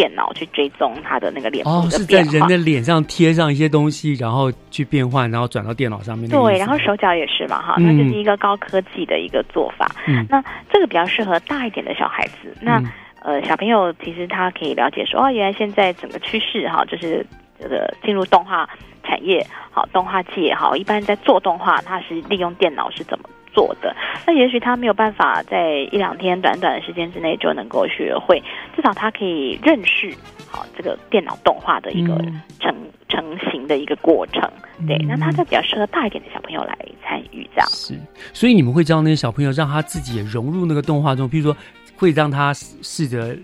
[0.00, 6.26] 电脑去追踪他的那个脸哦，是在人的脸上贴上一些东西，然后去变换，然后转到电脑上面。
[6.30, 9.94] 对，然后手脚也是嘛，哈，那就是一个高科技的一个做法。
[10.06, 10.42] 嗯，那
[10.72, 12.56] 这个比较适合大一点的小孩子。
[12.62, 12.82] 那
[13.22, 17.26] 呃，小朋友其实他可以了解说，哦，原来现在整个趋势哈，就是
[17.60, 18.66] 这个进入动画
[19.04, 23.28] 产业，好，动画界好，一般在做动画，它是利用电脑是怎么？
[23.52, 23.94] 做的
[24.26, 28.42] 那也许他没有办法在一两天短短的时间之内就能够学会，
[28.74, 30.14] 至少他可以认识
[30.48, 32.14] 好这个电脑动画的一个
[32.58, 32.74] 成
[33.08, 34.42] 成型的一个过程。
[34.86, 37.68] 对，那他就比较适合大一点的小朋友来参与这样。
[37.68, 37.94] 是，
[38.32, 41.56] 所以你们会教那些小朋友，让他自己也融入那个动画中，譬如说
[41.96, 43.36] 会让他试着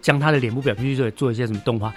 [0.00, 1.92] 将他的脸部表情做做一些什么动画，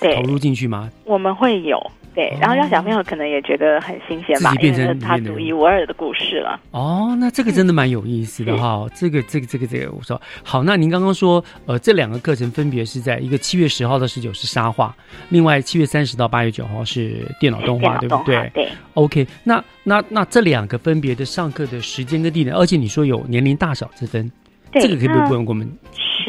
[0.00, 0.90] 投入进去吗？
[1.04, 1.78] 我们会有。
[2.16, 6.58] 对，然后让小朋友可能也觉得很新鲜吧，变成他独一无二的故事了。
[6.70, 8.86] 哦，那这个真的蛮有意思的哈。
[8.94, 10.62] 这个，这个，这个，这个，我说好。
[10.62, 14.96] 那您刚刚说，呃，这两个课程分别是在一个七月十号到十九是沙画，
[15.28, 18.50] 另外七月三十到八月九号是电脑动画，对不对？
[18.54, 18.68] 对。
[18.94, 24.32] OK，那那那这两个分别的上课的时间跟地点，而且你说有年龄大小之分，
[24.72, 25.70] 这个可以不用给我们。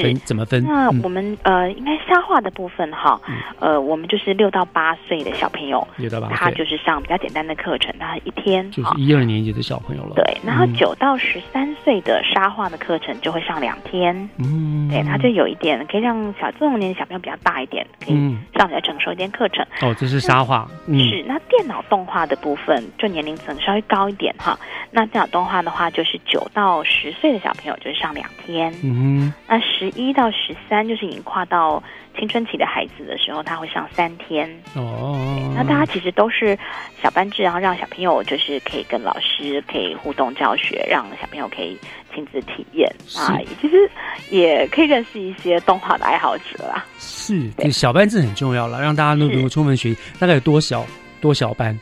[0.02, 0.64] 分怎么分？
[0.64, 3.20] 那我们呃，应该沙画的部分哈，
[3.60, 10.14] 呃，我们就是六到八岁的小朋友，六到八他就是上比较简单的课程，他一天就是一二年级的小朋友了。
[10.16, 18.16] 对，然后九到十三岁的沙画的课程就会上两天，嗯，对，他就有一点可以让小这种年纪小朋友比较大一点，可以
[18.56, 19.66] 上比较成熟一点课程。
[19.82, 24.58] 哦，这是沙画，是那电脑动画的部分就年龄层稍微高一点哈。
[24.92, 29.90] 那电脑动画的话，就是九到十岁的小朋友就是上两天，嗯，那十。
[29.92, 31.82] 一到十三就是已经跨到
[32.18, 35.54] 青春期的孩子的时候，他会上三天哦。
[35.56, 36.58] 那大家其实都是
[37.02, 41.78] 小班制，然后让小朋友就是可以跟老师可以互动教学，让小朋友可以
[42.14, 43.38] 亲自体验啊。
[43.62, 43.90] 其实
[44.30, 46.86] 也可以认识一些动画的爱好者啦。
[47.00, 50.00] 是，小班制很重要了，让大家都能够充分学习。
[50.20, 50.86] 大概有多小
[51.22, 51.78] 多小班？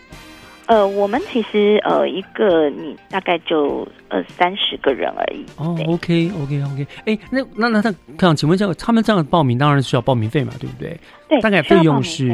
[0.68, 5.45] 呃，我们其实呃，一个你大概就呃三十个人而已。
[5.57, 6.88] 哦，OK，OK，OK。
[7.05, 10.99] 哎，那那那他，看请问一下，他们这样报名当然需要报名费嘛，对不对？
[11.30, 12.30] 对，大概费用是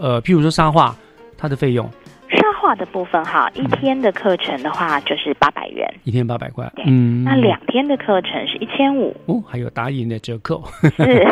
[0.00, 0.94] 呃，譬如说沙画，
[1.38, 1.88] 它的费用。
[2.30, 6.70] 沙画的部分哈，一天的课程的话就是八百元，一天八百块。
[6.86, 9.14] 嗯，那两天的课程是一千五。
[9.26, 10.62] 哦，还有打印的折扣。
[10.96, 11.26] 是。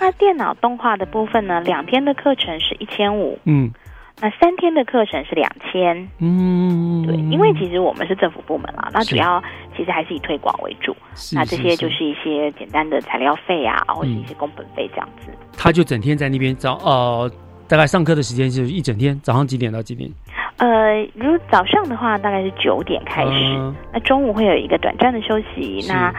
[0.00, 1.60] 那电脑动画的部分呢？
[1.60, 3.38] 两天的课程是一千五。
[3.44, 3.72] 嗯。
[4.20, 9.42] 那三天的课程是两千，嗯，对，因为其实我们是政府部门啦，那主要
[9.76, 10.96] 其实还是以推广为主，
[11.34, 15.30] 那这些就是一些简单的材料费啊，或者一些工本费这样子。
[15.58, 17.30] 他就整天在那边早，呃，
[17.68, 20.08] 大概上课的时间是一整天，早上几点到几点？
[20.58, 23.30] 呃，如早上的话大概是九点开始，
[23.92, 26.14] 那中午会有一个短暂的休息，那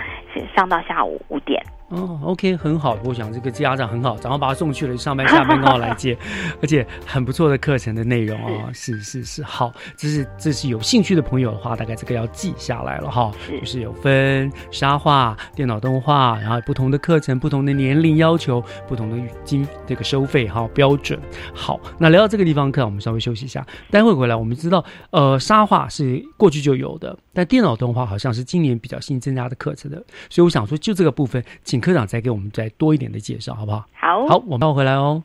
[0.54, 1.64] 上到下午五点。
[1.90, 2.98] 哦，OK，很好。
[3.04, 6.18] 我想这个家长很好，早上把他送去了，上班下班刚好来接，
[6.60, 8.72] 而且很不错的课程的内容哦。
[8.74, 13.32] 是是是，好，这是这是有兴趣的朋友的话，大概这个要记下来了哈。
[13.48, 21.20] 就是有分沙画、电脑动画，然后不同的课程、不同的年龄要求、不同的金这个收费哈标准。
[21.54, 31.44] 好，那聊到这个地方，课我们稍微休息一下，待会回来我们知道，呃，沙画是过去就有的，但电脑动画好像是今年比较新增加的课程的，所以我想说，就这个部分。
[31.75, 33.86] 请科长再给我们再多一点的介绍，好不好？
[33.94, 35.24] 好，好，我们回来哦。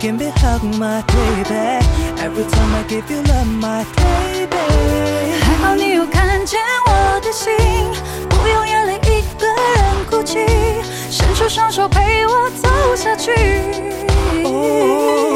[0.00, 1.78] Give me hug, my baby.
[2.24, 4.56] Every time I give you love, my baby.
[5.42, 7.52] 还好你有看见我的心，
[8.30, 10.38] 不用眼泪一个人哭泣，
[11.10, 13.30] 伸出双手陪我走下去。
[14.42, 15.29] 哦，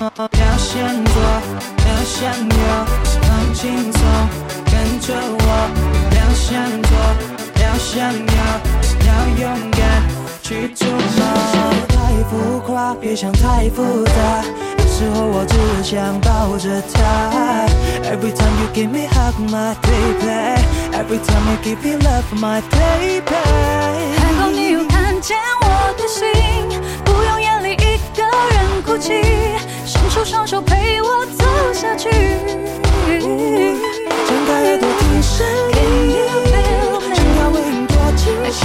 [0.00, 1.22] 要想做，
[1.86, 2.56] 要想有，
[3.20, 4.00] 放轻松，
[4.64, 5.46] 跟着我，
[6.16, 6.20] 要。
[6.50, 6.90] 想做，
[7.62, 8.34] 要想要，
[9.06, 9.80] 要勇敢
[10.42, 11.20] 去触摸。
[11.86, 11.94] 太
[12.28, 14.12] 浮夸，别想太复杂。
[14.78, 17.68] 有时候我只想抱着她。
[18.02, 20.58] Every time you give me hug, my baby.
[20.92, 23.22] Every time you give me love, my baby.
[24.18, 27.76] 还好你有看见我的心，不用眼里
[28.80, 29.22] 哭泣，
[29.84, 32.08] 伸出双手陪我走下去。
[33.08, 35.78] 睁开耳朵听声音，
[37.14, 38.60] 心跳为你多清晰，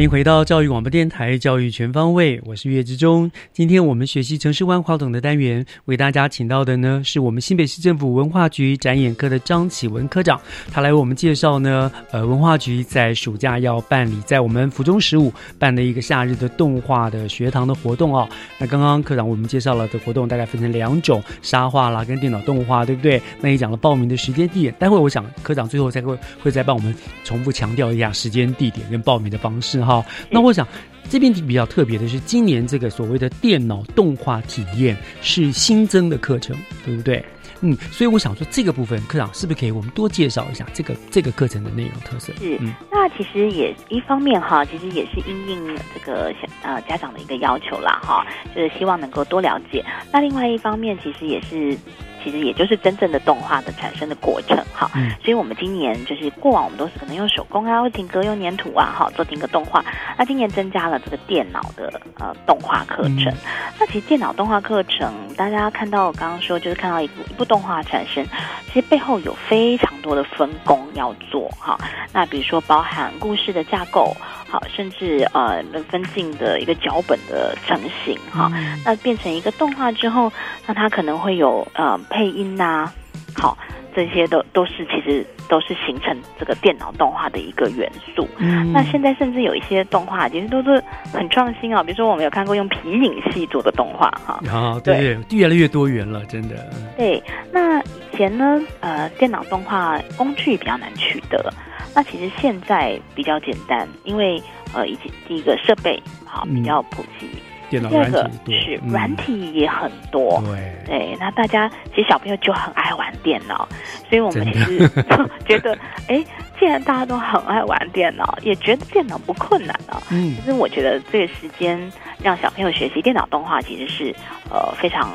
[0.00, 3.30] 欢迎回到教育广播电台《教育全方位》，我是岳志忠。
[3.52, 10.40] 今天我们学习城市万花筒的单元，为大家请到的呢是我们新北市政府文化局展演科的张启文科长，
[10.72, 18.26] 他来为我们介绍呢，呃，文化局在暑假要办理在我们府中十五办的一个夏日的动画的学堂的活动哦。
[18.58, 23.20] 那刚刚科长为我们介绍了的活动大概分成两种，沙画啦跟电脑动画，对不对？
[23.42, 29.89] 那也讲了报名的时间地点，待会我想科长最后再会会再帮我们重复强调一下时间、地点跟报名的方式哈。
[30.30, 30.66] 那我想
[31.08, 37.24] 这边比较特别的是，今年这个所谓的电脑动画体验是新增的课程，对不对？
[37.62, 42.32] 嗯，所以我想说这个部分，科长是不是可以我们多介绍一下这个这个课程的内容特色？
[42.38, 49.84] 是，嗯，那其实也一方面哈，其实也是因应这个小呃家长的一个要求啦哈，就是希望能够多了解。
[50.10, 51.76] 那另外一方面，其实也是。
[52.22, 59.84] 其实也就是真正的动画的产生的过程哈，嗯所以我们今年就是过往我们都是可能用手工啊，或停格用粘土啊，哈做停格动画。
[60.16, 63.32] 那今年增加了这个电脑的呃动画课程。
[63.78, 68.24] 那其实电脑动画课程，大家看到我刚刚说就是看到一部一部动画产生，
[68.66, 71.78] 其实背后有非常多的分工要做哈。
[72.12, 74.14] 那比如说包含故事的架构，
[74.50, 78.50] 好，甚至呃分镜的一个脚本的成型哈。
[78.84, 80.32] 那变成一个动画之后，
[80.66, 82.92] 那它可能会有呃配音呐、
[83.34, 83.56] 好，
[83.94, 88.28] 这些都都是其实都是形成这个电脑动画的一个元素。
[88.38, 90.82] 嗯那现在甚至有一些动画其实都是
[91.12, 94.40] 很创新啊，比如说我们有看过用皮影戏做的动画哈。
[94.50, 96.56] 啊，对对，越来越多元了，真的。
[96.96, 97.22] 对，
[97.52, 101.52] 那以前呢，呃，电脑动画工具比较难取得，
[101.94, 107.28] 那其实现在比较简单，因为呃，以及第一个设备好比较普及。
[107.68, 108.90] 电脑第二个软体多是嗯。
[108.90, 110.72] 软体也很多，对。
[110.86, 113.68] 对，那大家其实小朋友就很爱玩电脑，
[114.08, 114.88] 所以我们真其的。
[114.88, 115.04] 实
[115.46, 115.78] 觉得，
[116.08, 116.24] 哎，
[116.58, 120.34] 既然大家都很爱玩电脑，也觉得电脑不困难啊，嗯。
[120.34, 121.80] 其实我觉得这个时间
[122.20, 124.12] 让小朋友学习电脑动画，其实是
[124.50, 125.08] 呃非常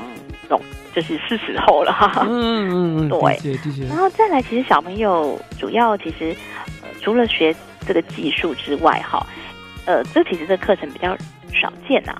[0.47, 0.61] 懂，
[0.93, 1.91] 就是是时候了。
[1.91, 2.23] 哈。
[2.29, 3.59] 嗯嗯嗯，对。
[3.89, 6.33] 然后再来，其实小朋友主要其实、
[6.64, 6.64] 呃、
[7.05, 9.23] 除了学这个技术之外，哈，
[9.85, 11.15] 呃，这其实这课程比较
[11.53, 12.19] 少见呐、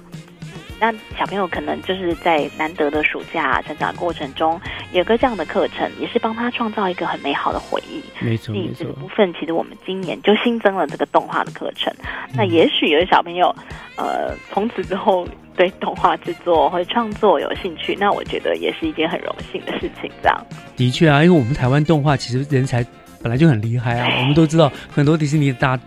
[0.80, 4.62] 那小朋友可能就是在难得的暑假成长过程中，
[4.92, 8.04] 有个这样的课程，也是帮他创造一个很美好的回忆。
[8.20, 8.94] 没错没错这个。
[8.94, 11.92] 部分，其实我们今年就新增了这个动画的课程。
[12.36, 13.54] 那也许有的小朋友，
[13.96, 15.28] 呃，从此之后
[15.58, 20.12] 对动画制作或者创作有兴趣，那我觉得也是一件很荣幸的事情。
[20.22, 22.86] 这样，的确啊，因为我们台湾动画其实人才
[23.26, 25.80] 本来就很厉害啊， 我们都知道很多迪士尼大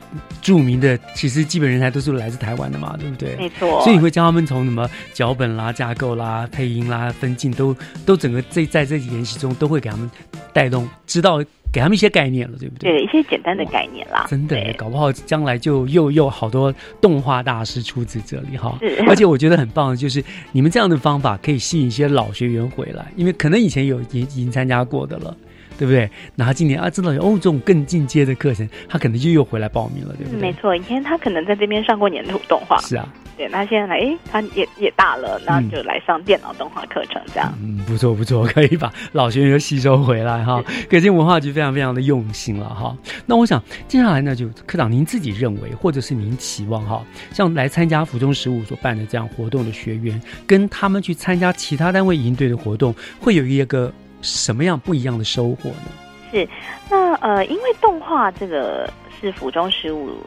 [0.42, 3.36] 著名的，其实基本人才都是来自台湾的嘛，对不对？
[3.36, 10.10] 没错所以你会教他们从什么脚本啦、架构啦、配音啦、分镜都都整个这在这研习中都会给他们
[10.52, 11.38] 带动，知道
[11.72, 12.90] 给他们一些概念了，对不对？
[12.90, 14.26] 对一些简单的概念啦。
[14.28, 19.00] 真的，搞不好将来就又又好多动画大师出自这里哈是。
[19.06, 20.20] 而且我觉得很棒的就是
[20.50, 25.36] 你们这样的方法可以吸引一些老学员回来，因为可能以前有已已经参加过的了。
[25.78, 26.10] 对不对？
[26.34, 30.38] 那他今年啊，知道有哦这种更进阶的课程，他可能就又回来报名了，对不对？
[30.38, 37.52] 嗯没错，以前他可能在这边上过粘土动画，是啊，对，那现在来，哎，他也也大了，那就来上电脑动画课程这样。
[37.62, 40.62] 嗯，不错不错，可以把老学员又吸收回来哈。
[40.90, 42.96] 可见文化局非常非常的用心了哈。
[43.24, 53.92] 那我想接下来呢，就科长您自己认为，或者是您期望哈，像来参加府中十五所办的这样活动的学员，跟他们去参加其他单位营队的活动，会有一个
[54.22, 55.90] 什么样不一样的收获呢？
[56.30, 56.46] 是，
[56.90, 60.18] 那呃，因为动画这个是府中十五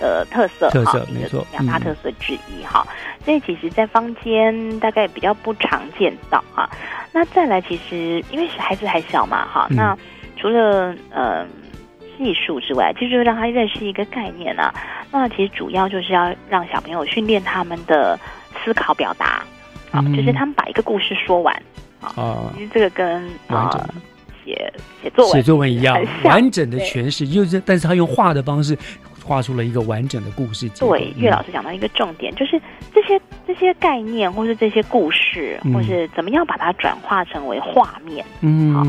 [0.00, 2.86] 的特色特色没错两大嗯特色之一哈，
[3.24, 6.70] 所以其实，在坊间大概比较不常见到哈。
[7.12, 9.98] 那再来，其实因为孩子还小嘛哈，嗯那
[10.38, 11.44] 除了呃
[12.16, 14.72] 技术之外，其实就是让他认识一个概念啊。
[15.10, 18.18] 那其实主要就是要让小朋友训练他们的
[18.64, 19.44] 思考表达，
[19.90, 21.54] 啊，嗯就是他们把一个故事说完。
[22.00, 23.94] 啊，其实这个跟完整呃
[24.44, 24.72] 写
[25.02, 28.76] 写作文写作文一样完整的诠释，就是但是他用画的方式
[29.24, 30.68] 画出了一个完整的故事。
[30.70, 32.60] 对，岳老师讲到一个重点，就是
[32.92, 35.74] 这些这些概念，或是这些故事，嗯。
[35.74, 38.84] 或是怎么样把它转化成为画面，嗯，好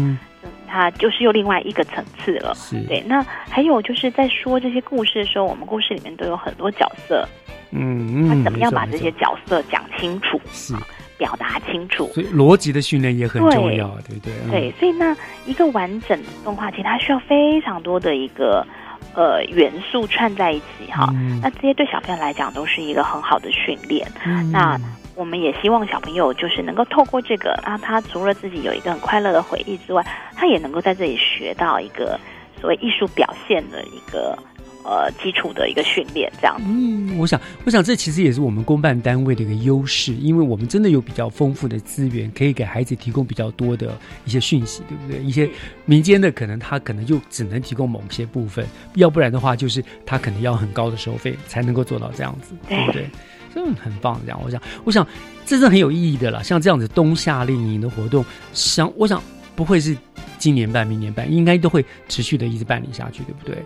[0.68, 2.54] 它就是又另外一个层次了。
[2.56, 2.82] 是。
[2.84, 7.28] 对，那还有就是在说这些故事的时候，我们故事里面都有很多角色，
[7.72, 10.74] 嗯嗯，他怎么样把这些角色讲清楚，是
[11.22, 12.10] 表达清楚？
[12.16, 14.34] 所以逻辑的训练也很重要，对不对？
[14.46, 15.16] 嗯对，所以那
[15.46, 18.66] 一个完整的动画，其实它需要非常多的一个
[19.14, 21.08] 呃元素串在一起哈。
[21.14, 24.12] 嗯那这些对小朋友来讲都是一个很好的训练。
[24.26, 24.80] 嗯那
[25.14, 30.04] 我们也希望小朋友就是能够透过这个，啊，他除了自己有一个很快乐的回忆之外，
[30.36, 32.20] 他也能够在这里学到一个
[32.60, 34.36] 所谓艺术表现的一个
[34.84, 36.64] 呃基础的一个训练，这样子。
[36.68, 45.24] 嗯，我想，我想这其实也是我们公办单位的一个优势，因为我们真的有比较丰富的资源，可以给孩子提供比较多的一些讯息，对不对？
[45.24, 45.50] 一些
[45.86, 48.66] 民间的可能他可能就只能提供某些部分，
[48.96, 53.10] 要不然的话就是他可能要很高的收费才能够做到这样子，对不对？
[53.56, 55.06] 嗯，很棒，这样我想，我想
[55.46, 56.42] 这是很有意义的啦。
[56.42, 58.24] 像这样子冬夏令营的活动，
[58.54, 59.22] 想我想
[59.58, 59.96] 不会是
[60.38, 63.58] 今年办、明年办，应该都会持续的一直办理下去，对不对？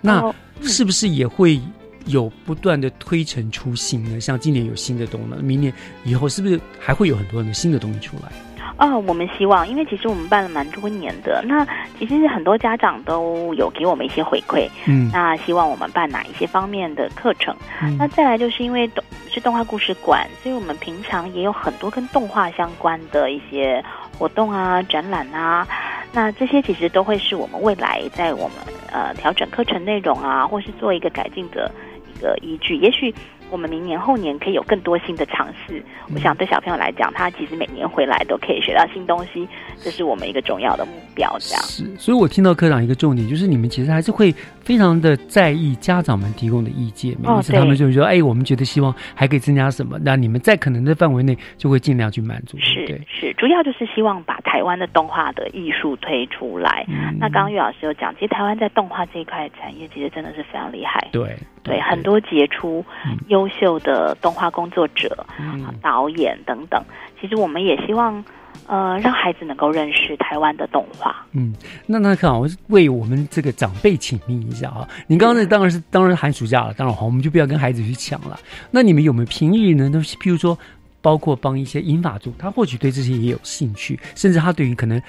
[0.00, 1.60] 那哦是不是也会
[2.06, 4.20] 有不断的推陈出新呢？
[4.20, 5.72] 像今年有新的东西，明年
[6.04, 8.32] 以后是不是还会有很多很多新的东西出来？
[8.78, 11.66] 哦，我们希望，因为其实我们办了蛮多年的，那
[11.98, 17.54] 其实很多家长都有给我们一些回馈，嗯那希望我们办哪一些方面的课程？
[17.82, 23.84] 嗯那再来就是因为动是动画故事馆，所以我们平常也有很多跟动画相关的一些
[24.16, 25.66] 活动啊、展览啊，
[26.12, 28.56] 那这些其实都会是我们未来在我们
[28.92, 31.70] 呃调整课程内容啊，或是做一个改进的
[32.14, 32.76] 一个依据。
[32.76, 33.14] 也许
[33.50, 35.82] 我们明年后年可以有更多新的尝试。
[36.14, 39.46] 我想对小朋友来讲，他其实每年回来都可以学到新东西，
[39.80, 41.34] 这是我们一个重要的目标。
[41.38, 44.34] 这样是，所以我听到科长一个重点，就是你们其实还是会
[44.68, 52.86] 非常的在意家长们提供的意见，每哦一次他们就会说，哎，我们觉得希望还可以增加什么，那你们在可能的范围内就会尽量去满足，是？
[53.08, 56.84] 是，主要就是希望把台湾的动画的艺术推出来。
[56.86, 61.08] 嗯那刚刚岳老师有讲，其实台湾在动画这一块产业其实真的是非常厉害。
[61.12, 62.84] 对对，很多杰出、
[63.28, 66.84] 优秀的动画工作者、嗯导演等等。
[67.18, 68.22] 其实我们也希望，
[68.68, 71.26] 呃，让孩子能够认识台湾的动画。
[71.32, 71.54] 嗯，
[71.86, 74.86] 那那看啊，我为我们这个长辈请命一下啊。
[75.06, 78.38] 你刚刚那当然是当然是寒暑假了，当然好，我们就不要跟孩子去抢了。
[78.70, 79.88] 那你们有没有平日呢？
[79.90, 80.56] 都是譬如说，
[81.00, 85.00] 包括帮一些英法族，他或许对这些也有兴趣，甚至他对于可能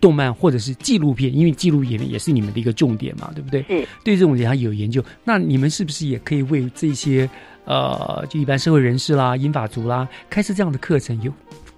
[0.00, 3.62] 动漫或者是纪录片，因为纪录片也是你们的一个重点嘛，对不对？
[3.68, 3.86] 是。
[4.02, 7.30] 对这种人他有研究，那你们是不是也可以为这些
[7.66, 11.32] 呃，就一般社会人士啦、英法族啦，开设这样的课程有？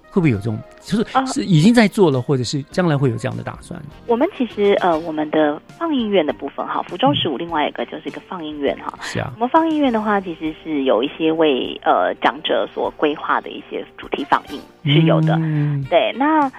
[0.09, 3.79] 会不会有这种，就是是已经在做了，或者是将来会有这样的打算？
[4.07, 8.97] 我们其实呃，我们的放映院的部分哈，福州十五另外一个就是一个放映院哈。
[9.01, 9.31] 是啊。
[9.35, 15.35] 我们放映院的话，其实是有一些为呃长者所规划的一些主题放映是有的。
[15.39, 16.51] 嗯、对，那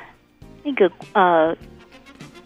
[0.63, 1.57] 那个呃。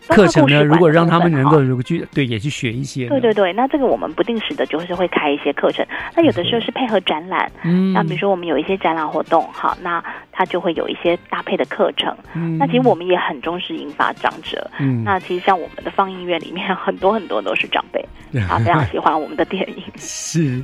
[0.07, 0.63] 课程呢？
[0.63, 5.83] 如果让他们能够如果去对也去学一些，对对对，那这个我们不定时的就是会开一些课程。
[6.15, 10.05] 那有的时候是配合展览，嗯，那比如说我们有一些展览活动，好，那
[10.37, 12.15] 它就会有一些搭配的课程。
[12.35, 14.69] 嗯，那其实我们也很重视引发长者。
[14.81, 18.05] 嗯，那其实像我们的放映院里面很多很多都是长辈，
[18.49, 19.83] 啊，非常喜欢我们的电影。
[19.97, 20.61] 是，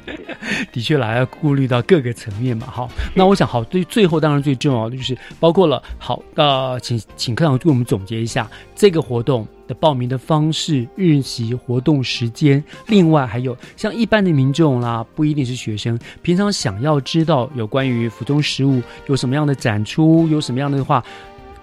[0.73, 2.67] 的确啦，要顾虑到各个层面嘛。
[2.67, 9.47] 好，那我想好，最最后当然最重要的就是包括了好呃，请请科长为我们总结一下这个活动。
[9.71, 21.03] 的报名的方式、日期、活动时间，另外还有像一般的民众啦，不一定是学生，平常想要知道有关于府中食物有什么样的展出，有什么样的话。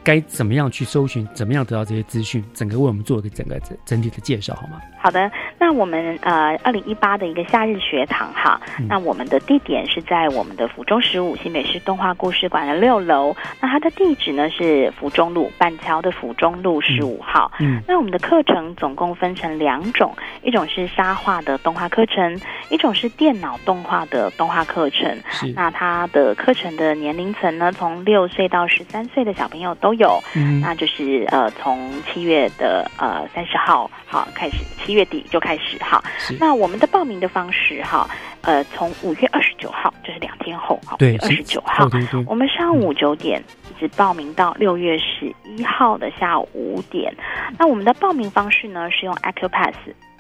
[0.03, 1.27] 该怎么样去搜寻？
[1.33, 2.41] 怎么样得到这些资讯？
[2.53, 4.79] 整个为我们做个整个整整体的介绍好吗？
[5.07, 13.33] 好的，那我们呃，二零一八的一个夏日学堂哈，那我们的地点是在我们的府中十五新北市动画故事馆的六楼。
[13.61, 17.49] 那它的地址呢是府中路板桥的府中路十五号。
[17.61, 22.37] 嗯，那我们的课程总共分成两种，一种是沙画的动画课程，
[22.69, 25.09] 一种是电脑动画的动画课程。
[25.29, 29.93] 是，那它的课程的年龄层呢，从六岁到十三岁的小朋友都。
[29.97, 36.03] 有，嗯那就是呃，从七月的呃三十号好开始，七月底就开始哈。
[36.39, 38.09] 那我们的报名的方式哈，
[38.41, 41.87] 呃，从五月二十九号，就是两天后，哈，五月二十九号，
[42.25, 43.39] 我们上午九点
[43.69, 47.15] 一直报名到六月十一号的下午五点。
[47.59, 49.75] 那我们的报名方式呢，是用 Acupass。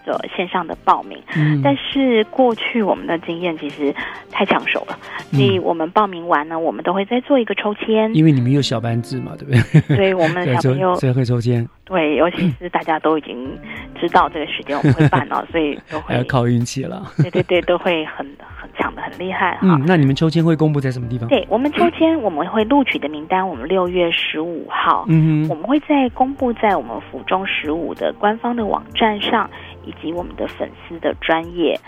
[0.07, 1.21] 的线上的报名，
[1.63, 3.93] 但是过去我们的经验其实
[4.31, 4.97] 太抢手了，
[5.31, 8.13] 所以我们报名完呢，我们都会再做一个抽签。
[8.15, 9.51] 因为你们有小班制嘛，对不
[9.87, 9.97] 对？
[9.97, 11.67] 对，我们 小朋友所以会抽签。
[11.83, 13.47] 对，尤其是大家都已经
[13.99, 17.01] 知道这个时间我们会办了， 所以都会要靠运气了。
[17.17, 19.59] 对对对，都会很很抢的很厉害哈。
[19.63, 21.29] 嗯，那你们抽签会公布在什么地方？
[21.29, 29.49] 对我们抽签，我们会录取的名单，我们六月十五号，嗯，我们会在公布在我们府中十五的官方的网站上。
[29.87, 31.79] 以及我们的粉丝的专业，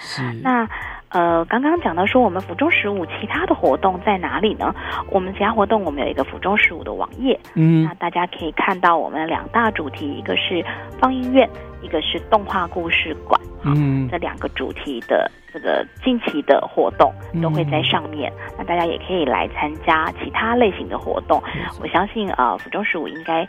[0.41, 0.65] 那
[1.09, 4.73] 呃，刚刚讲到说我们府中十五其他的活动在哪里呢？
[5.09, 10.63] 我们其他活动我们有一个府中十五的网页，嗯，那大家可以看到我们两大主题，一个是
[10.99, 11.49] 放映院，
[11.81, 15.29] 一个是动画故事馆，嗯，这两个主题的。
[15.51, 21.41] 这个近期的活动都会在上面，那大家也可以来参加其他类型的活动。
[21.81, 23.43] 我相信啊，府中十五应该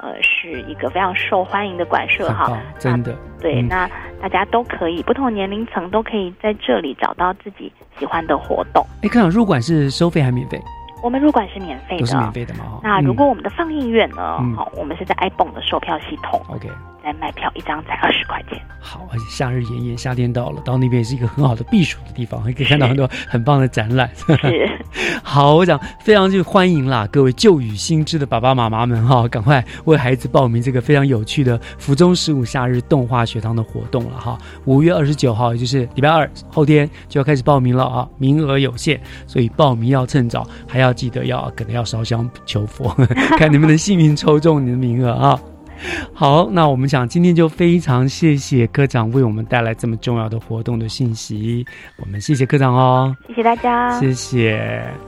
[0.00, 3.16] 呃是一个非常受欢迎的馆舍哈，真的。
[3.40, 3.88] 对，那
[4.20, 8.84] 大家都可以不同年龄层都可以在这里找到自己喜欢的活动。
[9.02, 10.60] 哎，科长入馆是收费还免费？
[11.02, 12.80] 我们入馆是免费的，都是免费的嘛。
[12.82, 14.38] 那如果我们的放映院呢？
[14.56, 16.40] 好，我们是在 iPhone 的售票系统。
[16.48, 16.68] OK。
[17.06, 24.10] 在卖票一张才二十块钱，好，而且夏日炎炎，夏天到了，到那边也是一个很好的避暑的地方，可以看到很多很棒的展览。
[24.16, 24.68] 是，
[25.22, 34.36] 好，我想非常就欢迎啦，各位旧雨新知的爸爸妈妈们哈，赶快为孩子报名这个非常有趣的福中十五夏日动画学堂的活动了哈。
[34.64, 42.92] 五月二十九号，也就是礼拜二后天就要开始报名了啊，名额有限，所以报名要趁早，还要记得要可能要烧香求佛，
[43.38, 45.38] 看能不能幸运抽中你的名额啊。
[46.12, 51.64] 好，那我们想今天就非常谢谢科长为我们带来这么重要的活动的信息，
[51.96, 55.05] 我们谢谢科长哦，谢谢大家，谢谢。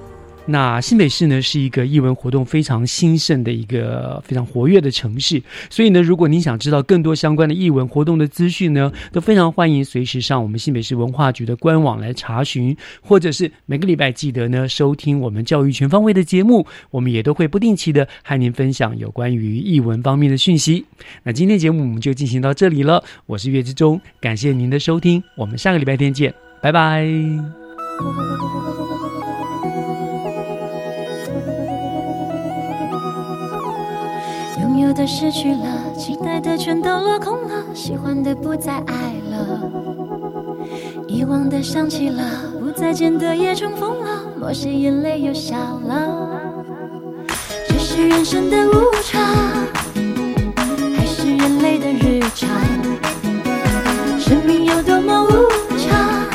[0.50, 20.86] 那新北市呢是一个艺文活动非常兴盛的一个非常活跃的城市，所以呢，如果您想知道更多相关的艺文活动的资讯呢，都非常欢迎随时上我们新北市文化局的官网来查询，或者是每个礼拜记得呢收听我们教育全方位的节目，我们也都会不定期的和您分享有关于艺文方面的讯息。
[21.24, 26.32] 那今天节目我们就进行到这里了，我是岳志忠，感谢您的收听，我们下个礼拜天见，
[26.62, 27.06] 拜拜。
[34.88, 39.70] 有的失去了，期待的全都落空了，喜欢的不再爱了，
[41.06, 42.24] 遗忘的想起了，
[42.58, 46.40] 不再见的也重逢了，某些眼泪又笑了。
[47.68, 48.72] 这是人生的无
[49.02, 49.22] 常，
[50.96, 52.48] 还是人类的日常？
[54.18, 55.28] 生命有多么无
[55.76, 56.26] 常，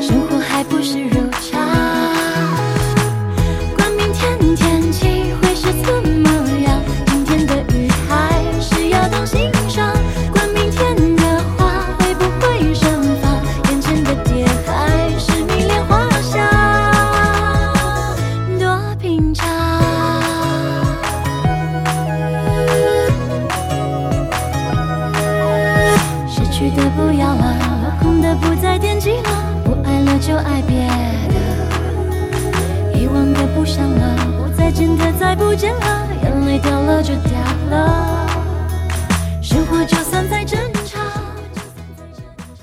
[0.00, 1.21] 生活还不是如
[30.32, 30.88] 就爱别
[31.28, 37.32] 的，遗忘的不想了，不再见的再不见了，眼泪掉了就掉
[37.68, 38.26] 了，
[39.42, 40.58] 生活就算再艰。